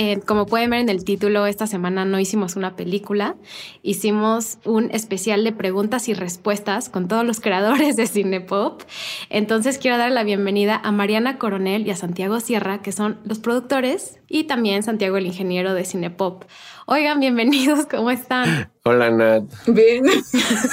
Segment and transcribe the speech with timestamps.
[0.00, 3.34] Eh, como pueden ver en el título, esta semana no hicimos una película,
[3.82, 8.82] hicimos un especial de preguntas y respuestas con todos los creadores de Cinepop.
[9.28, 13.40] Entonces quiero dar la bienvenida a Mariana Coronel y a Santiago Sierra, que son los
[13.40, 16.44] productores, y también Santiago el ingeniero de Cinepop.
[16.86, 18.70] Oigan, bienvenidos, ¿cómo están?
[18.84, 19.42] Hola Nat.
[19.66, 20.04] Bien.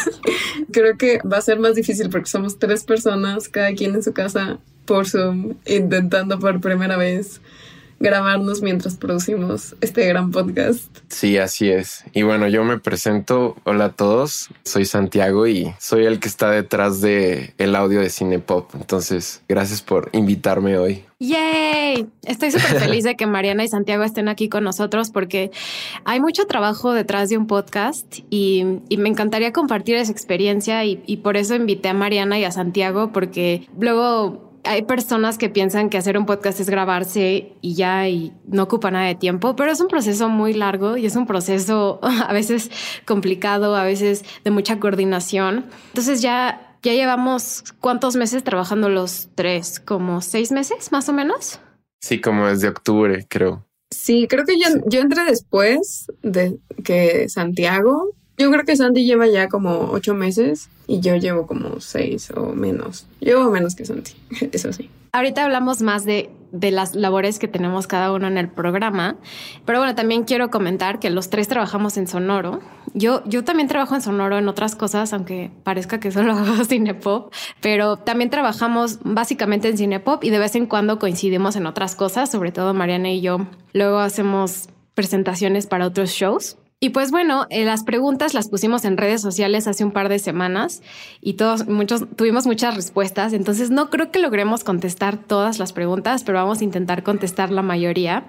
[0.71, 4.13] Creo que va a ser más difícil porque somos tres personas, cada quien en su
[4.13, 7.41] casa por Zoom, intentando por primera vez
[7.99, 10.95] grabarnos mientras producimos este gran podcast.
[11.08, 12.03] Sí, así es.
[12.13, 13.56] Y bueno, yo me presento.
[13.64, 14.50] Hola a todos.
[14.64, 18.73] Soy Santiago y soy el que está detrás de el audio de Cinepop.
[18.75, 21.06] Entonces, gracias por invitarme hoy.
[21.19, 22.08] ¡Yay!
[22.23, 25.52] Estoy súper feliz de que Mariana y Santiago estén aquí con nosotros porque
[26.03, 28.64] hay mucho trabajo detrás de un podcast y,
[28.97, 33.12] me encantaría compartir esa experiencia y, y por eso invité a Mariana y a Santiago
[33.12, 38.33] porque luego hay personas que piensan que hacer un podcast es grabarse y ya y
[38.47, 41.99] no ocupa nada de tiempo, pero es un proceso muy largo y es un proceso
[42.03, 42.72] a veces
[43.05, 45.66] complicado, a veces de mucha coordinación.
[45.88, 51.59] Entonces ya, ya llevamos cuántos meses trabajando los tres, como seis meses más o menos.
[52.02, 53.66] Sí, como desde octubre, creo.
[53.91, 59.28] Sí, creo que yo, yo entré después de que Santiago, yo creo que Santi lleva
[59.28, 63.08] ya como ocho meses y yo llevo como seis o menos.
[63.19, 64.14] Llevo menos que Santi,
[64.52, 64.89] eso sí.
[65.14, 69.16] Ahorita hablamos más de, de, las labores que tenemos cada uno en el programa,
[69.63, 72.59] pero bueno, también quiero comentar que los tres trabajamos en Sonoro.
[72.94, 77.33] Yo, yo también trabajo en Sonoro en otras cosas, aunque parezca que solo hago cinepop,
[77.62, 82.29] pero también trabajamos básicamente en cinepop y de vez en cuando coincidimos en otras cosas,
[82.29, 83.47] sobre todo Mariana y yo.
[83.72, 86.57] Luego hacemos presentaciones para otros shows.
[86.81, 90.19] Y pues bueno, eh, las preguntas las pusimos en redes sociales hace un par de
[90.19, 90.84] semanas
[91.22, 93.31] y todos, muchos, tuvimos muchas respuestas.
[93.31, 97.62] Entonces no creo que logremos contestar todas las preguntas, pero vamos a intentar contestar la
[97.62, 98.25] mayoría.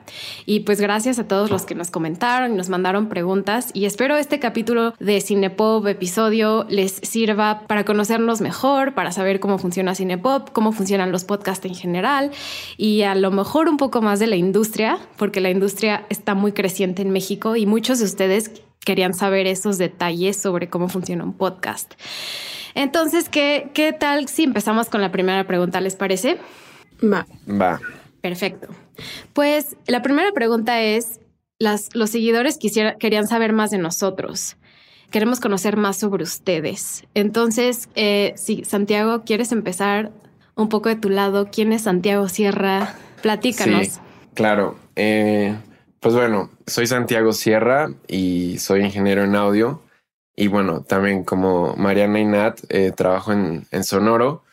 [0.47, 3.71] Y pues gracias a todos los que nos comentaron y nos mandaron preguntas.
[3.75, 9.59] Y espero este capítulo de Cinepop episodio les sirva para conocernos mejor, para saber cómo
[9.59, 12.31] funciona Cinepop, cómo funcionan los podcasts en general
[12.77, 16.53] y a lo mejor un poco más de la industria, porque la industria está muy
[16.53, 18.36] creciente en México y muchos de ustedes
[18.85, 21.95] querían saber esos detalles sobre cómo funciona un podcast.
[22.75, 25.81] Entonces, ¿qué, qué tal si empezamos con la primera pregunta?
[25.81, 26.39] ¿Les parece?
[27.03, 27.27] Va.
[27.49, 27.81] Va.
[28.21, 28.69] Perfecto.
[29.33, 31.21] Pues la primera pregunta es,
[31.59, 34.57] las, los seguidores quisiera, querían saber más de nosotros.
[35.11, 37.05] Queremos conocer más sobre ustedes.
[37.15, 40.13] Entonces, eh, si Santiago, ¿quieres empezar
[40.55, 41.49] un poco de tu lado?
[41.51, 42.95] ¿Quién es Santiago Sierra?
[43.23, 43.87] Platícanos.
[43.87, 44.01] Sí,
[44.35, 44.77] claro.
[44.97, 45.55] Eh,
[46.01, 49.83] pues bueno, soy Santiago Sierra y soy ingeniero en audio.
[50.37, 54.45] Y bueno, también como Mariana y Nat, eh, trabajo en, Sonoro.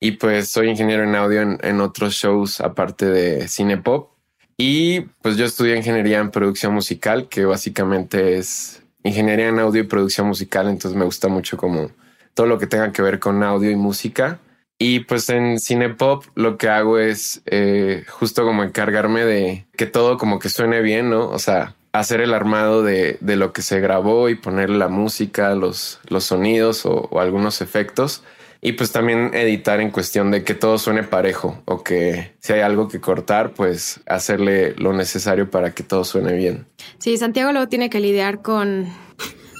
[0.00, 4.12] Y pues soy ingeniero en audio en, otros shows aparte de cine pop.
[4.56, 9.86] Y pues yo estudié ingeniería en producción musical, que básicamente es ingeniería en audio y
[9.86, 10.68] producción musical.
[10.68, 11.90] Entonces me gusta mucho como
[12.32, 14.40] todo lo que tenga que ver con audio y música.
[14.82, 20.16] Y pues en Cinepop lo que hago es eh, justo como encargarme de que todo
[20.16, 21.28] como que suene bien, ¿no?
[21.28, 25.54] O sea, hacer el armado de, de lo que se grabó y poner la música,
[25.54, 28.22] los, los sonidos o, algunos efectos.
[28.62, 32.60] Y pues también editar en cuestión de que todo suene parejo o que si hay
[32.60, 36.64] algo que cortar, pues hacerle lo necesario para que todo suene bien.
[36.96, 38.86] Sí, Santiago luego tiene que lidiar con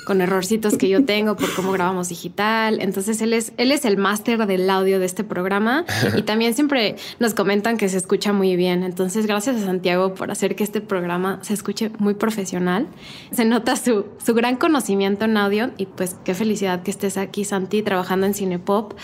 [0.05, 2.81] con errorcitos que yo tengo por cómo grabamos digital.
[2.81, 5.85] Entonces él es, él es el máster del audio de este programa
[6.17, 8.83] y también siempre nos comentan que se escucha muy bien.
[8.83, 12.89] Entonces gracias a Santiago por hacer que este programa se escuche muy profesional.
[13.33, 17.45] Se nota su, su gran conocimiento en audio y pues qué felicidad que estés aquí,
[17.45, 18.95] Santi, trabajando en Cinepop.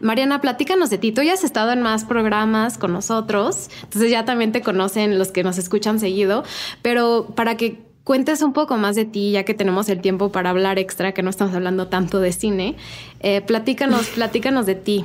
[0.00, 1.12] Mariana, platícanos de ti.
[1.12, 5.32] Tú ya has estado en más programas con nosotros, entonces ya también te conocen los
[5.32, 6.44] que nos escuchan seguido,
[6.82, 10.50] pero para que cuentes un poco más de ti, ya que tenemos el tiempo para
[10.50, 12.76] hablar extra, que no estamos hablando tanto de cine.
[13.18, 15.04] Eh, platícanos, platícanos de ti.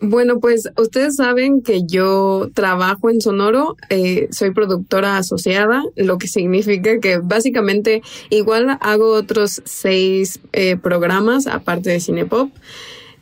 [0.00, 6.28] Bueno, pues ustedes saben que yo trabajo en Sonoro, eh, soy productora asociada, lo que
[6.28, 12.50] significa que básicamente igual hago otros seis eh, programas aparte de Cinepop.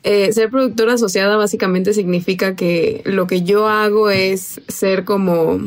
[0.02, 5.58] ser productora asociada básicamente significa que lo que yo hago es ser como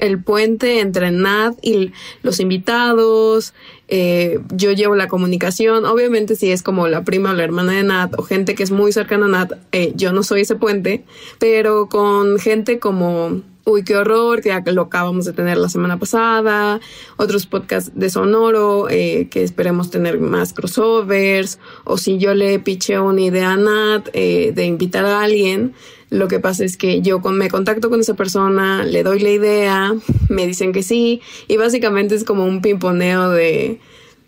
[0.00, 1.92] el puente entre Nat y
[2.22, 3.54] los invitados.
[3.88, 5.84] Eh, yo llevo la comunicación.
[5.84, 8.70] Obviamente, si es como la prima o la hermana de Nat o gente que es
[8.70, 11.04] muy cercana a Nat, eh, yo no soy ese puente,
[11.38, 16.80] pero con gente como Uy, qué horror, que lo acabamos de tener la semana pasada,
[17.18, 22.98] otros podcasts de Sonoro, eh, que esperemos tener más crossovers, o si yo le piché
[22.98, 25.74] una idea a Nat eh, de invitar a alguien,
[26.08, 29.94] lo que pasa es que yo me contacto con esa persona, le doy la idea,
[30.30, 33.78] me dicen que sí, y básicamente es como un pimponeo de,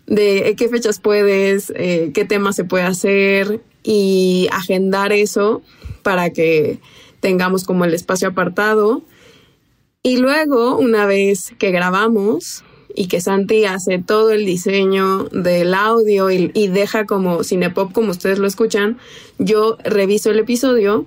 [0.05, 5.61] de eh, qué fechas puedes, qué temas se puede hacer, y agendar eso
[6.03, 6.79] para que
[7.19, 9.03] tengamos como el espacio apartado
[10.03, 12.63] y luego, una vez que grabamos
[12.93, 18.37] y que Santi hace todo el diseño del audio y, deja como Cinepop como ustedes
[18.37, 18.97] lo escuchan,
[19.39, 21.05] yo reviso el episodio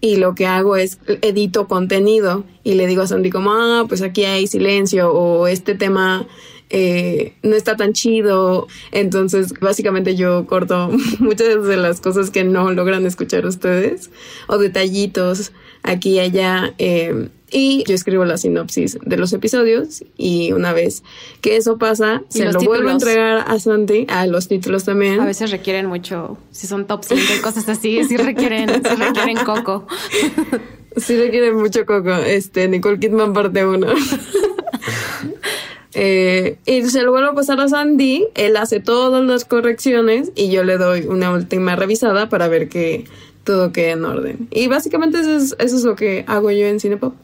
[0.00, 4.02] y lo que hago es edito contenido y le digo a Santi como, ah, pues
[4.02, 6.26] aquí hay silencio o este tema
[6.70, 8.66] eh, no está tan chido.
[8.92, 14.10] Entonces, básicamente yo corto muchas de las cosas que no logran escuchar ustedes
[14.48, 15.52] o detallitos
[15.82, 16.74] aquí y allá.
[16.78, 21.02] Eh, y yo escribo la sinopsis de los episodios y una vez
[21.40, 25.20] que eso pasa, se lo vuelvo a entregar a Santi, a los títulos también.
[25.20, 29.36] A veces requieren mucho, si son top 5 y cosas así, sí requieren, sí requieren
[29.44, 29.86] coco.
[30.96, 32.12] Sí requieren mucho coco.
[32.12, 33.88] Este, Nicole Kidman parte uno.
[35.96, 40.50] Eh, y se lo vuelvo a pasar a Sandy, él hace todas las correcciones y
[40.50, 43.04] yo le doy una última revisada para ver que
[43.44, 44.48] todo quede en orden.
[44.50, 47.14] Y básicamente eso es, eso es lo que hago yo en Cinepop.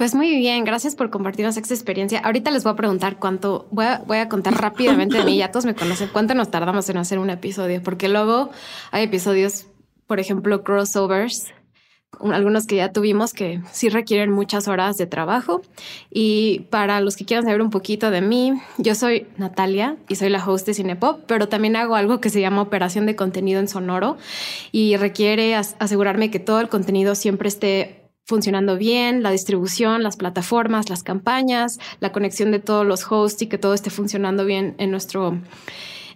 [0.00, 2.20] Pues muy bien, gracias por compartirnos esta experiencia.
[2.20, 3.84] Ahorita les voy a preguntar cuánto, voy
[4.16, 7.28] a, contar rápidamente de mí, ya todos me conocen, cuánto nos tardamos en hacer un
[7.28, 8.48] episodio, porque luego
[8.92, 9.66] hay episodios,
[10.06, 11.52] por ejemplo, crossovers,
[12.18, 15.60] algunos que ya tuvimos que sí requieren muchas horas de trabajo.
[16.10, 20.30] Y para los que quieran saber un poquito de mí, yo soy Natalia y soy
[20.30, 23.68] la host de Cinepop, pero también hago algo que se llama operación de contenido en
[23.68, 24.16] sonoro
[24.72, 27.99] y requiere asegurarme que todo el contenido siempre esté
[28.30, 33.48] funcionando bien, la distribución, las plataformas, las campañas, la conexión de todos los hosts y
[33.48, 35.36] que todo esté funcionando bien en nuestro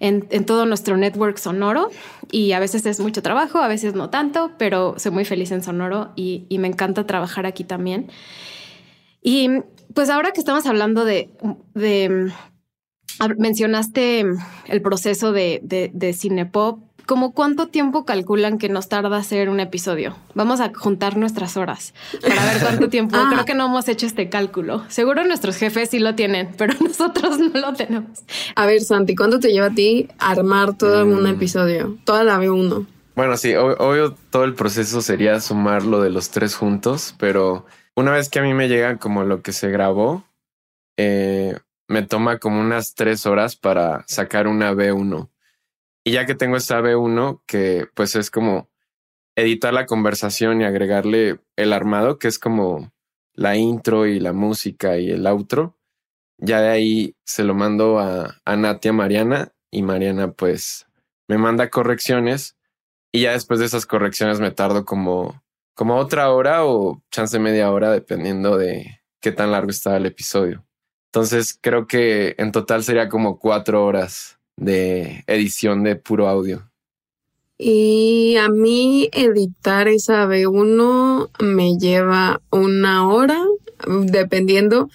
[0.01, 1.91] en, todo nuestro network sonoro
[2.31, 5.63] y a veces es mucho trabajo, a veces no tanto, pero soy muy feliz en
[5.63, 8.11] sonoro y, me encanta trabajar aquí también.
[9.21, 9.49] Y
[9.93, 11.31] pues ahora que estamos hablando de,
[11.75, 12.33] de
[13.39, 14.25] mencionaste
[14.67, 19.61] el proceso de, de, de Cinepop, ¿Cómo cuánto tiempo calculan que nos tarda hacer un
[19.61, 20.17] episodio?
[20.35, 21.93] Vamos a juntar nuestras horas
[22.23, 23.17] para ver cuánto tiempo.
[23.25, 23.31] Ah.
[23.33, 24.85] Creo que no hemos hecho este cálculo.
[24.89, 28.25] Seguro nuestros jefes sí lo tienen, pero nosotros no lo tenemos.
[28.57, 31.27] A ver, Santi, ¿cuánto te lleva a ti armar todo un mm.
[31.27, 31.97] episodio?
[32.05, 32.87] Toda la B1.
[33.15, 37.65] Bueno, sí, obvio todo el proceso sería sumar lo de los tres juntos, pero
[37.95, 40.25] una vez que a mí me llega como lo que se grabó,
[40.97, 41.57] eh,
[41.87, 45.29] me toma como unas tres horas para sacar una B1.
[46.05, 48.69] Y ya que tengo esta B1, que pues es como
[49.37, 52.93] editar la conversación y agregarle el armado, que es como
[53.33, 55.77] la intro y la música y el outro,
[56.39, 60.87] ya de ahí se lo mando a, a Natia Mariana y Mariana pues
[61.27, 62.57] me manda correcciones
[63.13, 65.43] y ya después de esas correcciones me tardo como,
[65.75, 70.65] como otra hora o chance media hora dependiendo de qué tan largo está el episodio.
[71.07, 76.63] Entonces creo que en total sería como cuatro horas de edición de puro audio.
[77.57, 83.45] Y a mí editar esa B1 me lleva una hora,
[83.87, 84.91] dependiendo,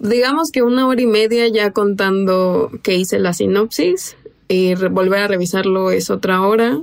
[0.00, 4.16] digamos que una hora y media ya contando que hice la sinopsis
[4.48, 6.80] y volver a revisarlo es otra hora.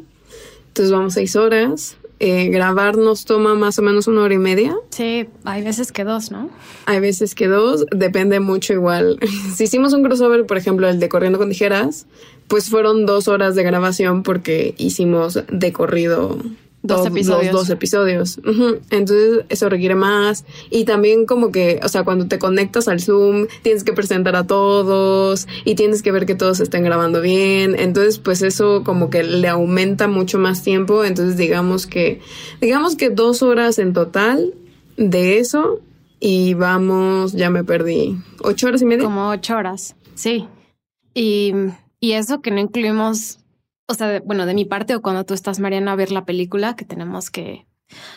[0.68, 1.98] Entonces vamos seis horas.
[2.24, 4.76] Eh, grabar nos toma más o menos una hora y media.
[4.92, 6.52] Sí, hay veces que dos, ¿no?
[6.86, 9.18] Hay veces que dos, depende mucho igual.
[9.56, 12.06] si hicimos un crossover, por ejemplo, el de Corriendo con Tijeras,
[12.48, 16.38] pues fueron dos horas de grabación porque hicimos de corrido
[16.84, 17.54] dos episodios.
[17.54, 18.40] dos episodios.
[18.90, 20.46] Entonces eso requiere más.
[20.70, 24.48] Y también como que, o sea, cuando te conectas al Zoom, tienes que presentar a
[24.48, 27.76] todos y tienes que ver que todos estén grabando bien.
[27.78, 31.04] Entonces, pues eso como que le aumenta mucho más tiempo.
[31.04, 32.22] Entonces, digamos que,
[32.60, 34.54] digamos que dos horas en total
[34.98, 35.80] de eso.
[36.24, 38.16] Y vamos, ya me perdí.
[38.44, 39.04] ¿Ocho horas y media?
[39.04, 40.48] Como ocho horas, sí.
[41.16, 41.52] Y,
[42.00, 43.41] y eso que no incluimos
[43.92, 46.76] o sea, bueno, de mi parte o cuando tú estás, Mariana, a ver la película
[46.76, 47.66] que tenemos que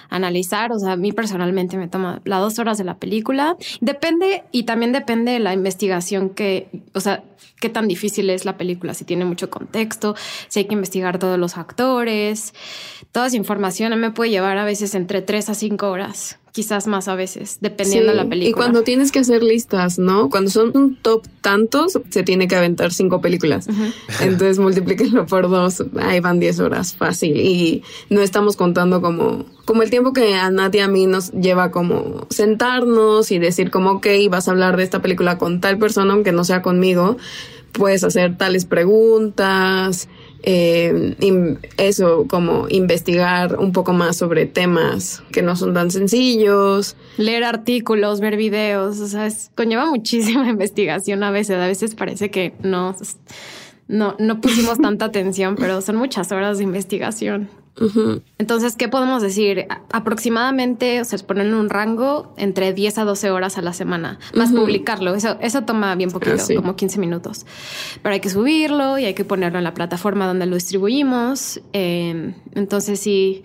[0.08, 0.72] analizar.
[0.72, 3.56] O sea, a mí personalmente me toma las dos horas de la película.
[3.80, 7.24] Depende y también depende de la investigación que, o sea,
[7.60, 10.14] qué tan difícil es la película, si tiene mucho contexto,
[10.48, 12.54] si hay que investigar todos los actores,
[13.12, 17.08] toda esa información me puede llevar a veces entre tres a cinco horas quizás más
[17.08, 18.48] a veces, dependiendo de la película.
[18.48, 20.30] Y cuando tienes que hacer listas, ¿no?
[20.30, 23.66] Cuando son un top tantos, se tiene que aventar cinco películas.
[24.20, 27.36] Entonces multiplíquenlo por dos, ahí van diez horas, fácil.
[27.38, 31.32] Y no estamos contando como, como el tiempo que a Nat y a mí nos
[31.32, 35.76] lleva como sentarnos y decir como, ok, vas a hablar de esta película con tal
[35.78, 37.16] persona, aunque no sea conmigo,
[37.76, 40.08] puedes hacer tales preguntas,
[40.42, 41.16] eh,
[41.78, 46.96] eso, como investigar un poco más sobre temas que no son tan sencillos.
[47.16, 51.56] Leer artículos, ver videos, o sea, conlleva muchísima investigación a veces.
[51.56, 52.94] A veces parece que no,
[53.88, 57.48] no, no pusimos tanta atención, pero son muchas horas de investigación.
[58.38, 59.66] Entonces, ¿qué podemos decir?
[59.92, 64.52] Aproximadamente, o sea, ponen un rango entre 10 a 12 horas a la semana, más
[64.52, 65.14] publicarlo.
[65.14, 67.46] Eso, eso toma bien poquito, como 15 minutos.
[68.02, 71.60] Pero hay que subirlo y hay que ponerlo en la plataforma donde lo distribuimos.
[71.72, 73.42] Em, entonces, sí,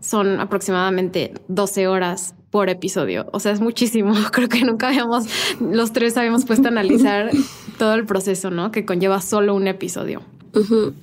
[0.00, 3.26] son aproximadamente 12 horas por episodio.
[3.32, 4.14] O sea, es muchísimo.
[4.32, 5.26] Creo que nunca habíamos,
[5.60, 7.30] los tres habíamos puesto a analizar
[7.78, 8.70] todo el proceso, ¿no?
[8.70, 10.22] Que conlleva solo un episodio.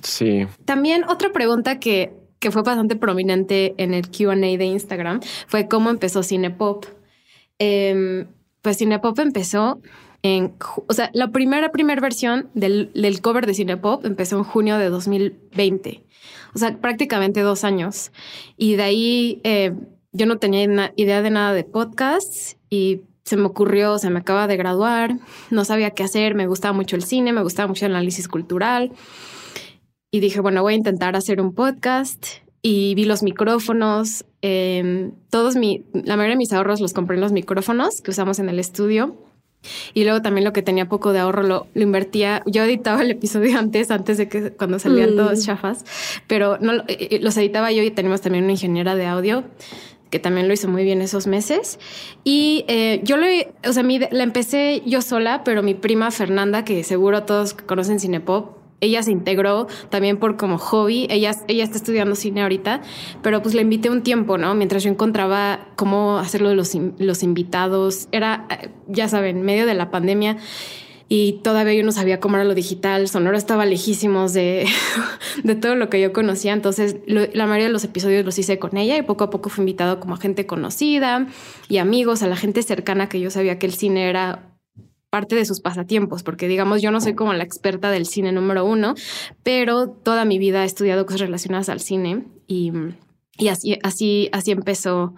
[0.02, 0.46] Sí.
[0.64, 5.90] También otra pregunta que que fue bastante prominente en el QA de Instagram fue cómo
[5.90, 6.86] empezó Cinepop.
[7.58, 8.26] Eh,
[8.62, 9.80] pues Cinepop empezó
[10.22, 10.54] en,
[10.86, 14.88] o sea, la primera, primera versión del, del, cover de Cinepop empezó en junio de
[14.88, 16.02] 2020.
[16.54, 18.10] O sea, prácticamente dos años.
[18.56, 19.74] Y de ahí eh,
[20.12, 24.46] yo no tenía idea de nada de podcasts y se me ocurrió, se me acaba
[24.46, 25.18] de graduar,
[25.50, 28.92] no sabía qué hacer, me gustaba mucho el cine, me gustaba mucho el análisis cultural
[30.10, 32.26] y dije, bueno, voy a intentar hacer un podcast
[32.62, 34.24] y vi los micrófonos.
[34.42, 38.38] Em, todos mi, la mayoría de mis ahorros los compré en los micrófonos que usamos
[38.38, 39.16] en el estudio.
[39.92, 42.42] Y luego también lo que tenía poco de ahorro lo, lo invertía.
[42.46, 45.42] Yo editaba el episodio antes, antes de que cuando salían todos mm.
[45.42, 45.84] chafas,
[46.26, 49.44] pero no eh, eh, los editaba yo y tenemos también una ingeniera de audio
[50.10, 51.78] que también lo hizo muy bien esos meses.
[52.24, 56.82] Y eh, yo le, o sea, la empecé yo sola, pero mi prima Fernanda, que
[56.82, 61.06] seguro todos conocen Cinepop, ella se integró también por como hobby.
[61.10, 62.82] Ella, ella está estudiando cine ahorita,
[63.22, 64.54] pero pues le invité un tiempo, ¿no?
[64.54, 68.08] Mientras yo encontraba cómo hacerlo de los, los invitados.
[68.12, 70.38] Era, eh, ya saben, medio de la pandemia
[71.12, 73.08] y todavía yo no sabía cómo era lo digital.
[73.08, 74.66] Sonoro estaba lejísimos de,
[75.42, 76.52] de todo lo que yo conocía.
[76.52, 79.62] Entonces, la mayoría de los episodios los hice con ella y poco a poco fui
[79.62, 81.26] invitado como a gente conocida
[81.68, 84.49] y amigos, a la gente cercana que yo sabía que el cine era
[85.10, 88.64] parte de sus pasatiempos, porque digamos, yo no soy como la experta del cine número
[88.64, 88.94] uno,
[89.42, 92.72] pero toda mi vida he estudiado cosas relacionadas al cine y,
[93.36, 95.14] y así, así, así empezó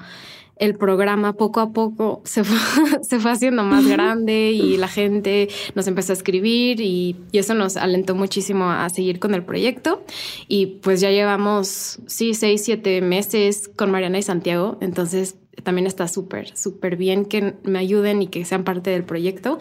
[0.56, 2.56] el programa poco a poco se fue,
[3.02, 7.54] se fue haciendo más grande y la gente nos empezó a escribir y, y, eso
[7.54, 10.04] nos alentó muchísimo a seguir con el proyecto.
[10.46, 14.78] Y pues ya llevamos, sí, seis, siete meses con Mariana y Santiago.
[14.80, 19.58] Entonces también está súper, súper bien que me ayuden y que sean parte del proyecto,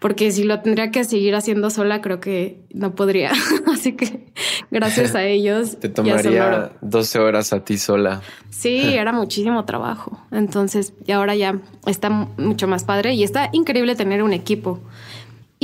[0.00, 3.32] porque si lo tendría que seguir haciendo sola, creo que no podría.
[3.72, 4.32] Así que
[4.70, 5.78] gracias a ellos.
[5.78, 8.22] Te tomaría 12 horas a ti sola.
[8.50, 10.20] Sí, era muchísimo trabajo.
[10.30, 14.80] Entonces, y ahora ya está mucho más padre y está increíble tener un equipo.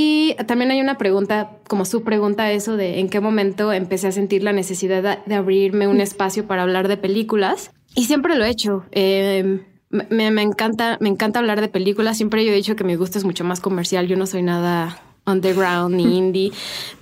[0.00, 4.12] Y también hay una pregunta, como su pregunta, eso de en qué momento empecé a
[4.12, 7.73] sentir la necesidad de abrirme un espacio para hablar de películas.
[7.97, 8.85] Y siempre lo he hecho.
[8.92, 12.16] Eh, me, me, encanta, me encanta hablar de películas.
[12.16, 14.07] Siempre yo he dicho que mi gusto es mucho más comercial.
[14.07, 16.52] Yo no soy nada underground ni indie,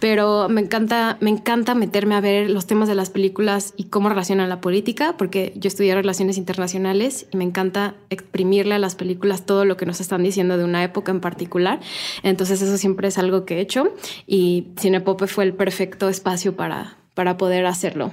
[0.01, 4.09] pero me encanta, me encanta meterme a ver los temas de las películas y cómo
[4.09, 9.47] relacionan la política, porque yo estudié relaciones internacionales y me encanta exprimirle a las películas
[9.47, 11.81] todo lo que nos están diciendo de una época en particular.
[12.23, 13.95] Entonces eso siempre es algo que he hecho
[14.27, 18.13] y Cinepope fue el perfecto espacio para, para poder hacerlo.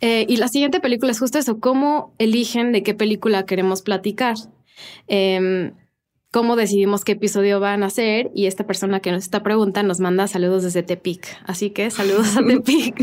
[0.00, 4.36] Eh, y la siguiente película es justo eso, cómo eligen de qué película queremos platicar.
[5.08, 5.72] Em,
[6.30, 10.00] cómo decidimos qué episodio van a hacer y esta persona que nos está preguntando nos
[10.00, 11.26] manda saludos desde Tepic.
[11.46, 12.96] Así que saludos a Tepic.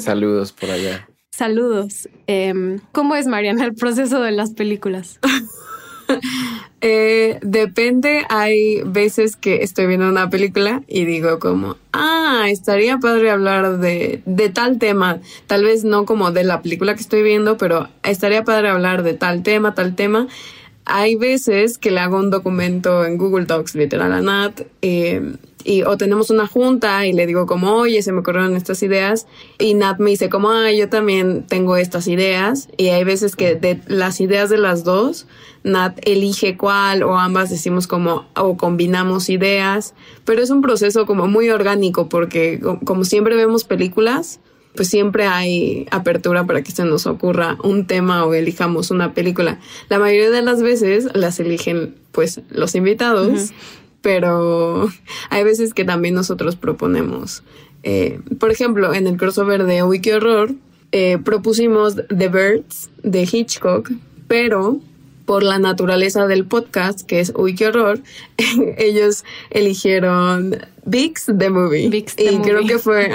[0.00, 1.08] saludos por allá.
[1.32, 2.08] Saludos.
[2.28, 5.18] Em, ¿Cómo es, Mariana, el proceso de las películas?
[6.86, 13.30] Eh, depende, hay veces que estoy viendo una película y digo como, ah, estaría padre
[13.30, 17.56] hablar de, de tal tema, tal vez no como de la película que estoy viendo,
[17.56, 20.28] pero estaría padre hablar de tal tema, tal tema.
[20.84, 25.22] Hay veces que le hago un documento en Google Docs, literal a Nat, eh,
[25.64, 29.26] y o tenemos una junta y le digo como, oye, se me ocurrieron estas ideas.
[29.58, 32.68] Y Nat me dice como, ah, yo también tengo estas ideas.
[32.76, 35.26] Y hay veces que de las ideas de las dos,
[35.62, 39.94] Nat elige cuál o ambas decimos como, o combinamos ideas,
[40.24, 44.40] pero es un proceso como muy orgánico porque como siempre vemos películas,
[44.74, 49.60] pues siempre hay apertura para que se nos ocurra un tema o elijamos una película.
[49.88, 53.52] La mayoría de las veces las eligen pues los invitados,
[54.04, 54.92] pero
[55.30, 57.42] hay veces que también nosotros proponemos.
[57.82, 60.54] Eh, por ejemplo, en el crossover de Wiki Horror
[60.92, 63.90] eh, propusimos The Birds de Hitchcock,
[64.28, 64.78] pero
[65.24, 68.00] por la naturaleza del podcast, que es Uy, qué horror,
[68.76, 71.88] ellos eligieron Vix the Movie.
[71.88, 72.50] Vix the y Movie.
[72.50, 73.10] creo que fue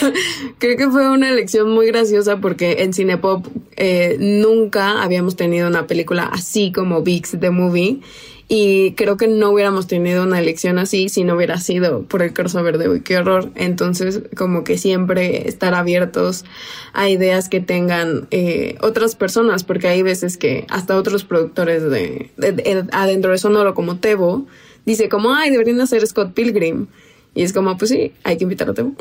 [0.58, 5.86] creo que fue una elección muy graciosa porque en Cinepop eh, nunca habíamos tenido una
[5.86, 8.00] película así como Vix the Movie.
[8.48, 12.32] Y creo que no hubiéramos tenido una elección así si no hubiera sido por el
[12.32, 13.50] crossover de Uy, horror.
[13.56, 16.44] Entonces, como que siempre estar abiertos
[16.92, 22.30] a ideas que tengan eh, otras personas, porque hay veces que hasta otros productores de,
[22.36, 24.46] de- de- adentro de Sonoro, como Tebo,
[24.84, 26.86] dice como, ay, deberían hacer Scott Pilgrim.
[27.34, 28.94] Y es como, pues sí, hay que invitar a Tebo.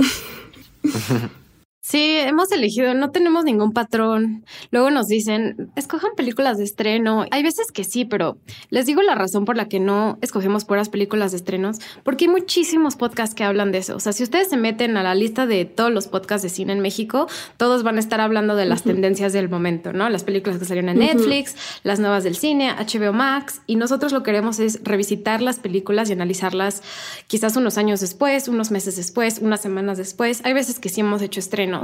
[1.87, 4.43] Sí, hemos elegido, no tenemos ningún patrón.
[4.71, 7.25] Luego nos dicen, escojan películas de estreno.
[7.29, 8.39] Hay veces que sí, pero
[8.71, 12.31] les digo la razón por la que no escogemos puras películas de estrenos, porque hay
[12.31, 13.95] muchísimos podcasts que hablan de eso.
[13.95, 16.73] O sea, si ustedes se meten a la lista de todos los podcasts de cine
[16.73, 17.27] en México,
[17.57, 20.09] todos van a estar hablando de las tendencias del momento, ¿no?
[20.09, 24.23] Las películas que salieron en Netflix, las nuevas del cine, HBO Max, y nosotros lo
[24.23, 26.81] que queremos es revisitar las películas y analizarlas
[27.27, 30.41] quizás unos años después, unos meses después, unas semanas después.
[30.45, 31.74] Hay veces que sí hemos hecho estrenos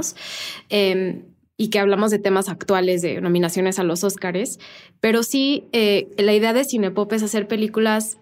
[0.70, 1.22] eh,
[1.56, 4.58] y que hablamos de temas actuales, de nominaciones a los Óscares,
[5.00, 8.18] pero sí eh, la idea de Cinepop es hacer películas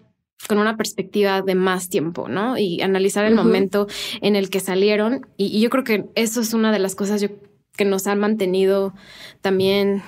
[0.47, 2.57] con una perspectiva de más tiempo, ¿no?
[2.57, 3.87] Y analizar el momento
[4.21, 5.25] en el que salieron.
[5.37, 7.29] Y, y yo creo que eso es una de las cosas yo-
[7.77, 8.93] que nos han mantenido
[9.41, 10.01] también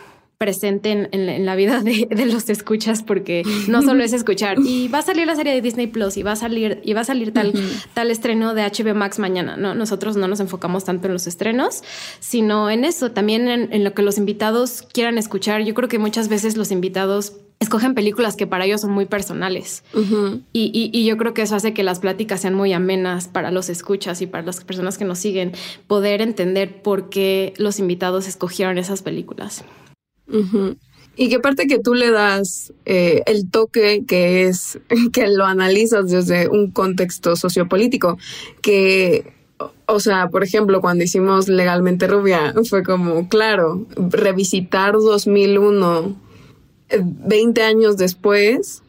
[0.44, 4.12] presente en, en la- en la vida de, de los escuchas, porque no solo es
[4.14, 6.94] escuchar, y va a salir la serie de Disney Plus, y va a salir, y
[6.94, 7.54] va a salir tal,
[7.94, 9.56] tal estreno de HBO Max mañana.
[9.58, 11.82] No, nosotros no nos enfocamos tanto en los estrenos,
[12.20, 15.64] sino en eso, también en, en lo que los invitados quieran escuchar.
[15.64, 19.84] Yo creo que muchas veces los invitados escogen películas que para ellos son muy personales.
[19.94, 20.42] Ujú.
[20.52, 23.52] Y, y- y yo creo que eso hace que las pláticas sean muy amenas para
[23.52, 25.54] los escuchas y para las personas que nos siguen,
[25.88, 29.64] poder entender por qué los invitados escogieron esas películas.
[30.34, 30.76] Ujú.
[31.16, 34.80] Y que aparte que tú le das eh, el toque que es
[35.14, 38.18] que lo analizas desde un contexto sociopolítico,
[38.62, 39.32] que,
[39.86, 46.16] o- sea, por ejemplo, cuando hicimos Legalmente Rubia, fue como, claro, revisitar 2001,
[46.90, 48.83] eh, 20 años después,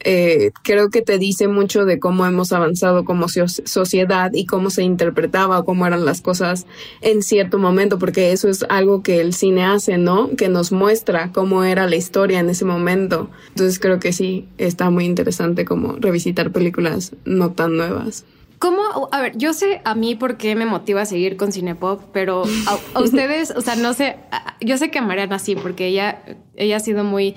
[0.00, 4.70] eh, creo que te dice mucho de cómo hemos avanzado como so- sociedad y cómo
[4.70, 6.66] se interpretaba, cómo eran las cosas
[7.00, 10.30] en cierto momento, porque eso es algo que el cine hace, ¿no?
[10.36, 13.30] Que nos muestra cómo era la historia en ese momento.
[13.48, 18.24] Entonces creo que sí, está muy interesante como revisitar películas no tan nuevas.
[18.58, 19.08] ¿Cómo?
[19.12, 22.42] A ver, yo sé a mí por qué me motiva a seguir con Cinepop, pero
[22.66, 24.16] a, a ustedes, o sea, no sé,
[24.60, 26.22] yo sé que a Mariana sí, porque ella,
[26.56, 27.36] ella ha sido muy,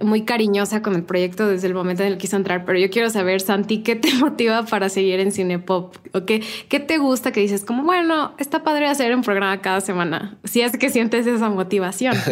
[0.00, 2.90] muy cariñosa con el proyecto desde el momento en el que quiso entrar, pero yo
[2.90, 5.96] quiero saber, Santi, ¿qué te motiva para seguir en Cinepop?
[6.14, 9.80] ¿O qué, qué te gusta que dices como, bueno, está padre hacer un programa cada
[9.80, 10.38] semana?
[10.44, 12.16] Si es que sientes esa motivación.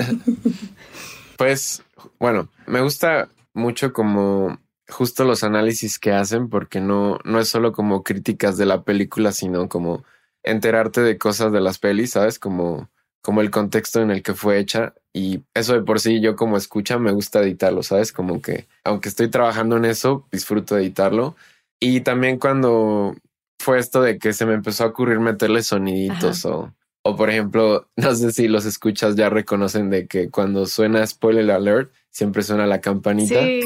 [1.37, 1.83] Pues,
[2.19, 4.59] bueno, me gusta mucho como
[4.91, 9.33] justo los análisis que hacen, porque no, no es solo como críticas de la película,
[9.33, 10.05] sino como
[10.43, 12.39] enterarte de cosas de las pelis, ¿sabes?
[12.39, 12.91] Como,
[13.23, 14.95] como el contexto en el que fue hecha.
[15.13, 18.13] Y eso de por sí, yo como escucha, me gusta editarlo, ¿sabes?
[18.13, 21.35] Como que, aunque estoy trabajando en eso, disfruto de editarlo.
[21.81, 23.17] Y también cuando
[23.59, 27.89] fue esto de que se me empezó a ocurrir meterle soniditos o, o por ejemplo,
[27.97, 32.67] no sé si los escuchas ya reconocen de que cuando suena spoiler alert, siempre suena
[32.67, 33.41] la campanita.
[33.43, 33.61] Sí.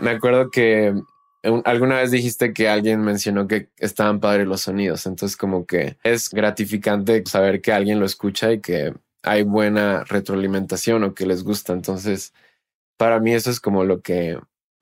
[0.00, 0.94] Me acuerdo que
[1.44, 5.96] un- alguna vez dijiste que alguien mencionó que estaban padres los sonidos, entonces como que
[6.02, 11.42] es gratificante saber que alguien lo escucha y que hay buena retroalimentación o que les
[11.42, 11.72] gusta.
[11.72, 12.32] Entonces,
[12.96, 14.38] para mí eso es como lo que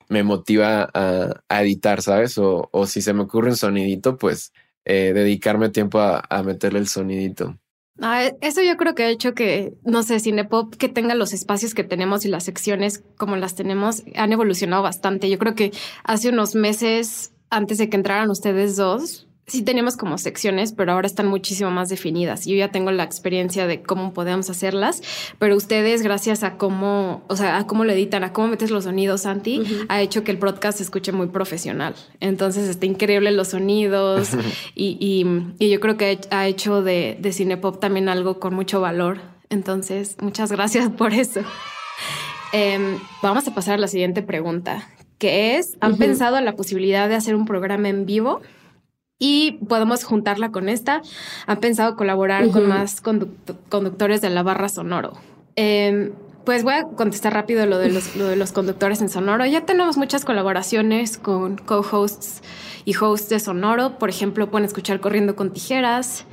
[0.09, 2.37] me motiva a, editar, ¿sabes?
[2.37, 4.53] O, o si se me ocurre un sonidito, pues
[4.85, 7.57] eh, dedicarme tiempo a, a meterle el sonidito.
[8.01, 11.75] Ah, eso yo creo que ha hecho que, no sé, Cinepop, que tenga los espacios
[11.75, 15.29] que tenemos y las secciones como las tenemos, han evolucionado bastante.
[15.29, 15.71] Yo creo que
[16.03, 21.05] hace unos meses, antes de que entraran ustedes dos, sí teníamos como secciones, pero ahora
[21.05, 22.45] están muchísimo más definidas.
[22.45, 25.01] Yo ya tengo la experiencia de cómo podemos hacerlas,
[25.37, 28.85] pero ustedes, gracias a cómo, o sea, a cómo lo editan, a cómo metes los
[28.85, 31.93] sonidos, Santi, ha hecho que el podcast se escuche muy profesional.
[32.21, 34.29] Entonces está increíble los sonidos
[34.75, 38.79] y, y- y yo creo que ha hecho de, de Cinepop también algo con mucho
[38.81, 39.19] valor.
[39.49, 41.41] Entonces, muchas gracias por eso.
[42.51, 47.09] Em, vamos a pasar a la siguiente pregunta, que es, ¿han pensado en la posibilidad
[47.09, 48.41] de hacer un programa en vivo?
[49.19, 51.01] Y podemos juntarla con esta.
[51.47, 55.13] Han pensado colaborar con más conductores de la barra sonoro.
[55.55, 56.11] Em,
[56.45, 59.45] pues voy a contestar rápido lo de, los, lo de los conductores en Sonoro.
[59.45, 62.41] Ya tenemos muchas colaboraciones con co-hosts
[62.83, 63.97] y hosts de Sonoro.
[63.97, 66.25] Por ejemplo, pueden escuchar Corriendo con Tijeras,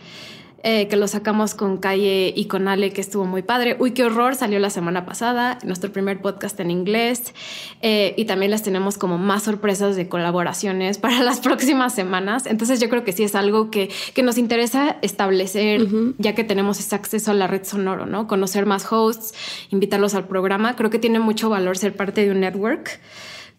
[0.62, 3.76] eh, que lo sacamos con Calle y con Ale, que estuvo muy padre.
[3.78, 7.34] Uy, qué horror, salió la semana pasada, nuestro primer podcast en inglés.
[7.80, 12.44] Eh, y también les tenemos como más sorpresas de colaboraciones para las próximas semanas.
[12.46, 15.86] Entonces yo creo que sí es algo que, que nos interesa establecer,
[16.18, 18.26] ya que tenemos ese acceso a la red sonoro, ¿no?
[18.26, 19.34] Conocer más hosts,
[19.70, 20.76] invitarlos al programa.
[20.76, 23.00] Creo que tiene mucho valor ser parte de un network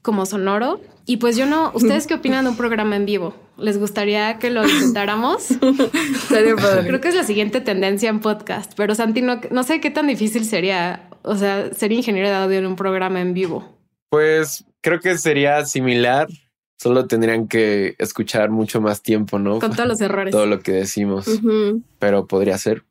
[0.02, 0.82] como sonoro.
[1.06, 3.34] Y pues yo no, ¿ustedes qué opinan de un programa en vivo?
[3.58, 5.48] ¿Les gustaría que lo intentáramos?
[6.30, 10.08] Creo que es la siguiente tendencia en podcast, pero Santi, no, no sé qué tan
[10.08, 13.78] difícil sería, o sea, ser ingeniero de audio en un programa en vivo.
[14.10, 16.28] Pues creo que sería similar,
[16.78, 19.60] solo tendrían que escuchar mucho más tiempo, ¿no?
[19.60, 20.32] Con todos los errores.
[20.32, 21.28] Todo lo que decimos,
[22.00, 22.84] pero podría ser.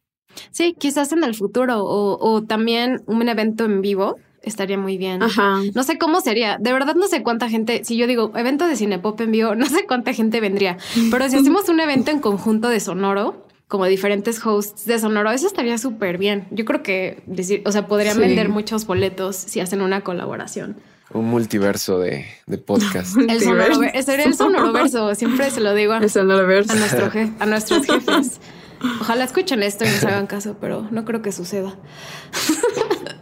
[0.50, 5.22] Sí, quizás en el futuro o, o también un evento en vivo estaría muy bien.
[5.22, 5.60] Ajá.
[5.74, 6.58] No sé cómo sería.
[6.58, 9.66] De verdad no sé cuánta gente, si yo digo evento de Cinepop en vivo, no
[9.66, 10.78] sé cuánta gente vendría.
[11.10, 15.46] Pero si hacemos un evento en conjunto de Sonoro, como diferentes hosts de Sonoro, eso
[15.46, 16.48] estaría súper bien.
[16.50, 20.76] Yo creo que decir, o sea, podrían vender muchos boletos si hacen una colaboración.
[21.12, 23.16] Un multiverso de, de podcast.
[23.28, 25.14] el sonoro, sería el sonoroverso.
[25.14, 28.40] Siempre se lo digo a, a, nuestro a nuestros jefes.
[29.00, 31.76] Ojalá escuchen esto y nos hagan caso, pero no creo que suceda.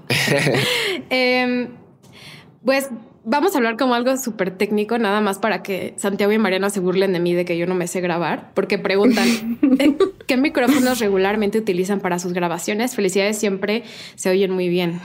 [1.10, 1.68] Em,
[2.64, 2.90] pues
[3.24, 6.80] vamos a hablar como algo súper técnico, nada más para que Santiago y Mariano se
[6.80, 9.58] burlen de mí de que yo no me sé grabar, porque preguntan
[10.26, 12.94] qué micrófonos regularmente utilizan para sus grabaciones.
[12.94, 15.00] Felicidades, siempre se oyen muy bien.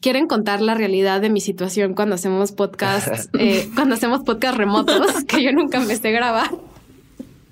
[0.00, 5.24] ¿Quieren contar la realidad de mi situación cuando hacemos podcasts, eh, cuando hacemos podcasts remotos,
[5.24, 6.50] que yo nunca me sé grabar?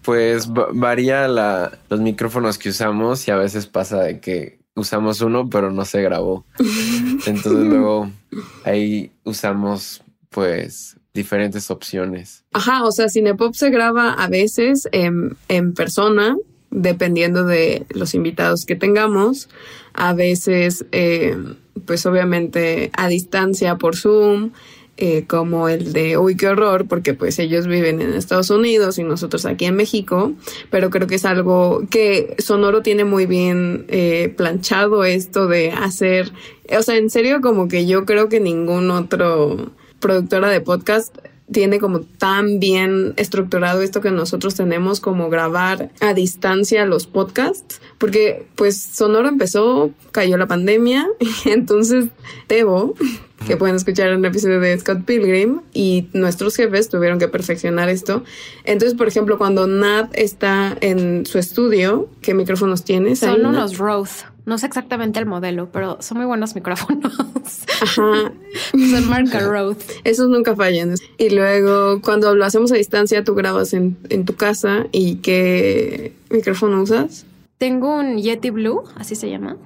[0.02, 5.70] Pues varía los micrófonos que usamos y a veces pasa de que usamos uno, pero
[5.70, 6.44] no se grabó.
[7.26, 8.10] Entonces luego
[8.64, 12.44] ahí usamos pues diferentes opciones.
[12.52, 16.36] Ajá, o sea, Cinepop se graba a veces en, en persona,
[16.70, 19.48] dependiendo de los invitados que tengamos,
[19.94, 21.36] a veces eh,
[21.86, 24.52] pues obviamente a distancia por Zoom,
[25.00, 29.04] eh, como el de Uy, qué horror, porque pues ellos viven en Estados Unidos y
[29.04, 30.32] nosotros aquí en México,
[30.70, 36.32] pero creo que es algo que Sonoro tiene muy bien eh, planchado esto de hacer,
[36.76, 41.16] o sea, en serio como que yo creo que ningún otro productora de podcast
[41.50, 47.80] tiene como tan bien estructurado esto que nosotros tenemos como grabar a distancia los podcasts,
[47.98, 51.06] porque pues Sonoro empezó, cayó la pandemia,
[51.46, 52.06] entonces
[52.46, 52.94] Tebo,
[53.46, 57.88] que pueden escuchar en el episodio de Scott Pilgrim, y nuestros jefes tuvieron que perfeccionar
[57.88, 58.24] esto.
[58.64, 63.20] Entonces, por ejemplo, cuando Nat está en su estudio, ¿qué micrófonos tienes?
[63.20, 64.10] Son unos Rode.
[64.48, 67.12] No sé exactamente el modelo, pero son muy buenos micrófonos.
[67.82, 68.32] Ajá.
[68.72, 69.76] son marca Rode.
[70.04, 70.94] Esos nunca fallan.
[71.18, 76.14] Y luego, cuando lo hacemos a distancia, tú grabas en, en tu casa y ¿qué
[76.30, 77.26] micrófono usas?
[77.58, 79.58] Tengo un Yeti Blue, así se llama.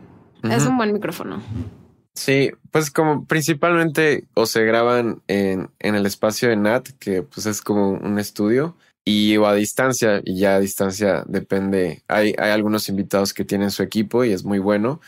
[0.50, 1.40] Es un buen micrófono.
[2.14, 7.46] Sí, pues como principalmente o se graban en, en el espacio de Nat, que pues
[7.46, 12.04] es como un estudio, y o a distancia, y ya a distancia depende.
[12.08, 15.00] Hay, hay algunos invitados que tienen su equipo y es muy bueno,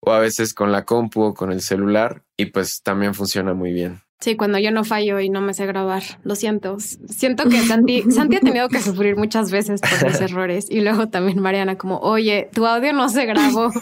[0.00, 3.72] o a veces con la compu o con el celular, y pues también funciona muy
[3.72, 4.02] bien.
[4.22, 6.76] Sí, cuando yo no fallo y no me sé grabar, lo siento.
[6.78, 10.68] Siento que Santi, Santi ha tenido que sufrir muchas veces por los errores.
[10.70, 13.72] Y luego también Mariana como, oye, tu audio no se grabó.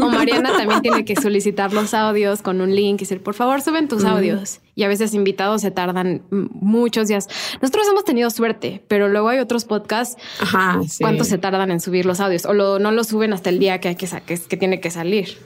[0.00, 3.60] O Mariana también tiene que solicitar los audios con un link y decir, por favor,
[3.60, 4.62] suben tus audios.
[4.74, 7.28] Y a veces invitados se tardan muchos días.
[7.60, 10.16] Nosotros hemos tenido suerte, pero luego hay otros podcasts.
[10.40, 12.46] Ajá, ¿Cuánto se tardan en subir los audios?
[12.46, 15.36] O no lo suben hasta el día que, hay que, que, que tiene que salir.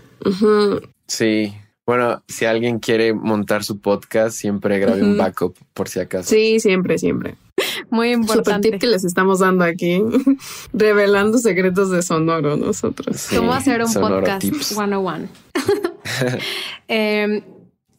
[1.08, 1.52] Sí,
[1.86, 6.28] bueno, si alguien quiere montar su podcast, siempre grabe un backup por si acaso.
[6.28, 7.36] Sí, siempre, siempre.
[7.90, 8.70] Muy importante.
[8.70, 10.02] tip que les estamos dando aquí,
[10.72, 13.28] revelando secretos de Sonoro nosotros.
[13.34, 15.28] ¿Cómo hacer un podcast 101?
[16.88, 17.42] eh,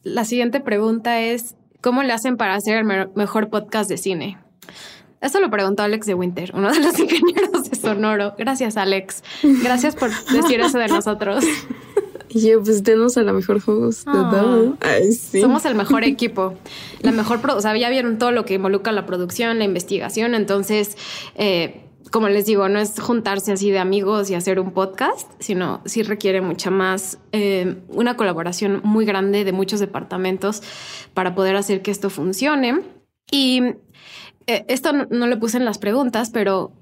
[0.02, 4.38] la siguiente pregunta es, ¿cómo le hacen para hacer el mejor podcast de cine?
[5.20, 8.34] Eso lo preguntó Alex de Winter, uno de los ingenieros de Sonoro.
[8.36, 9.22] Gracias, Alex.
[9.62, 11.44] Gracias por decir eso de nosotros.
[12.28, 14.06] Y yo, pues denos a la mejor host.
[14.06, 14.70] Ah.
[15.40, 16.54] Somos el mejor equipo.
[17.00, 20.34] La mejor, o sea, ya vieron todo lo que involucra la producción, la investigación.
[20.34, 20.96] Entonces,
[21.36, 25.82] eh, como les digo, no es juntarse así de amigos y hacer un podcast, sino
[25.84, 30.62] sí requiere mucha más, eh, una colaboración muy grande de muchos departamentos
[31.14, 32.80] para poder hacer que esto funcione.
[33.30, 33.62] Y
[34.46, 36.72] eh, esto no, no, le puse en las preguntas, pero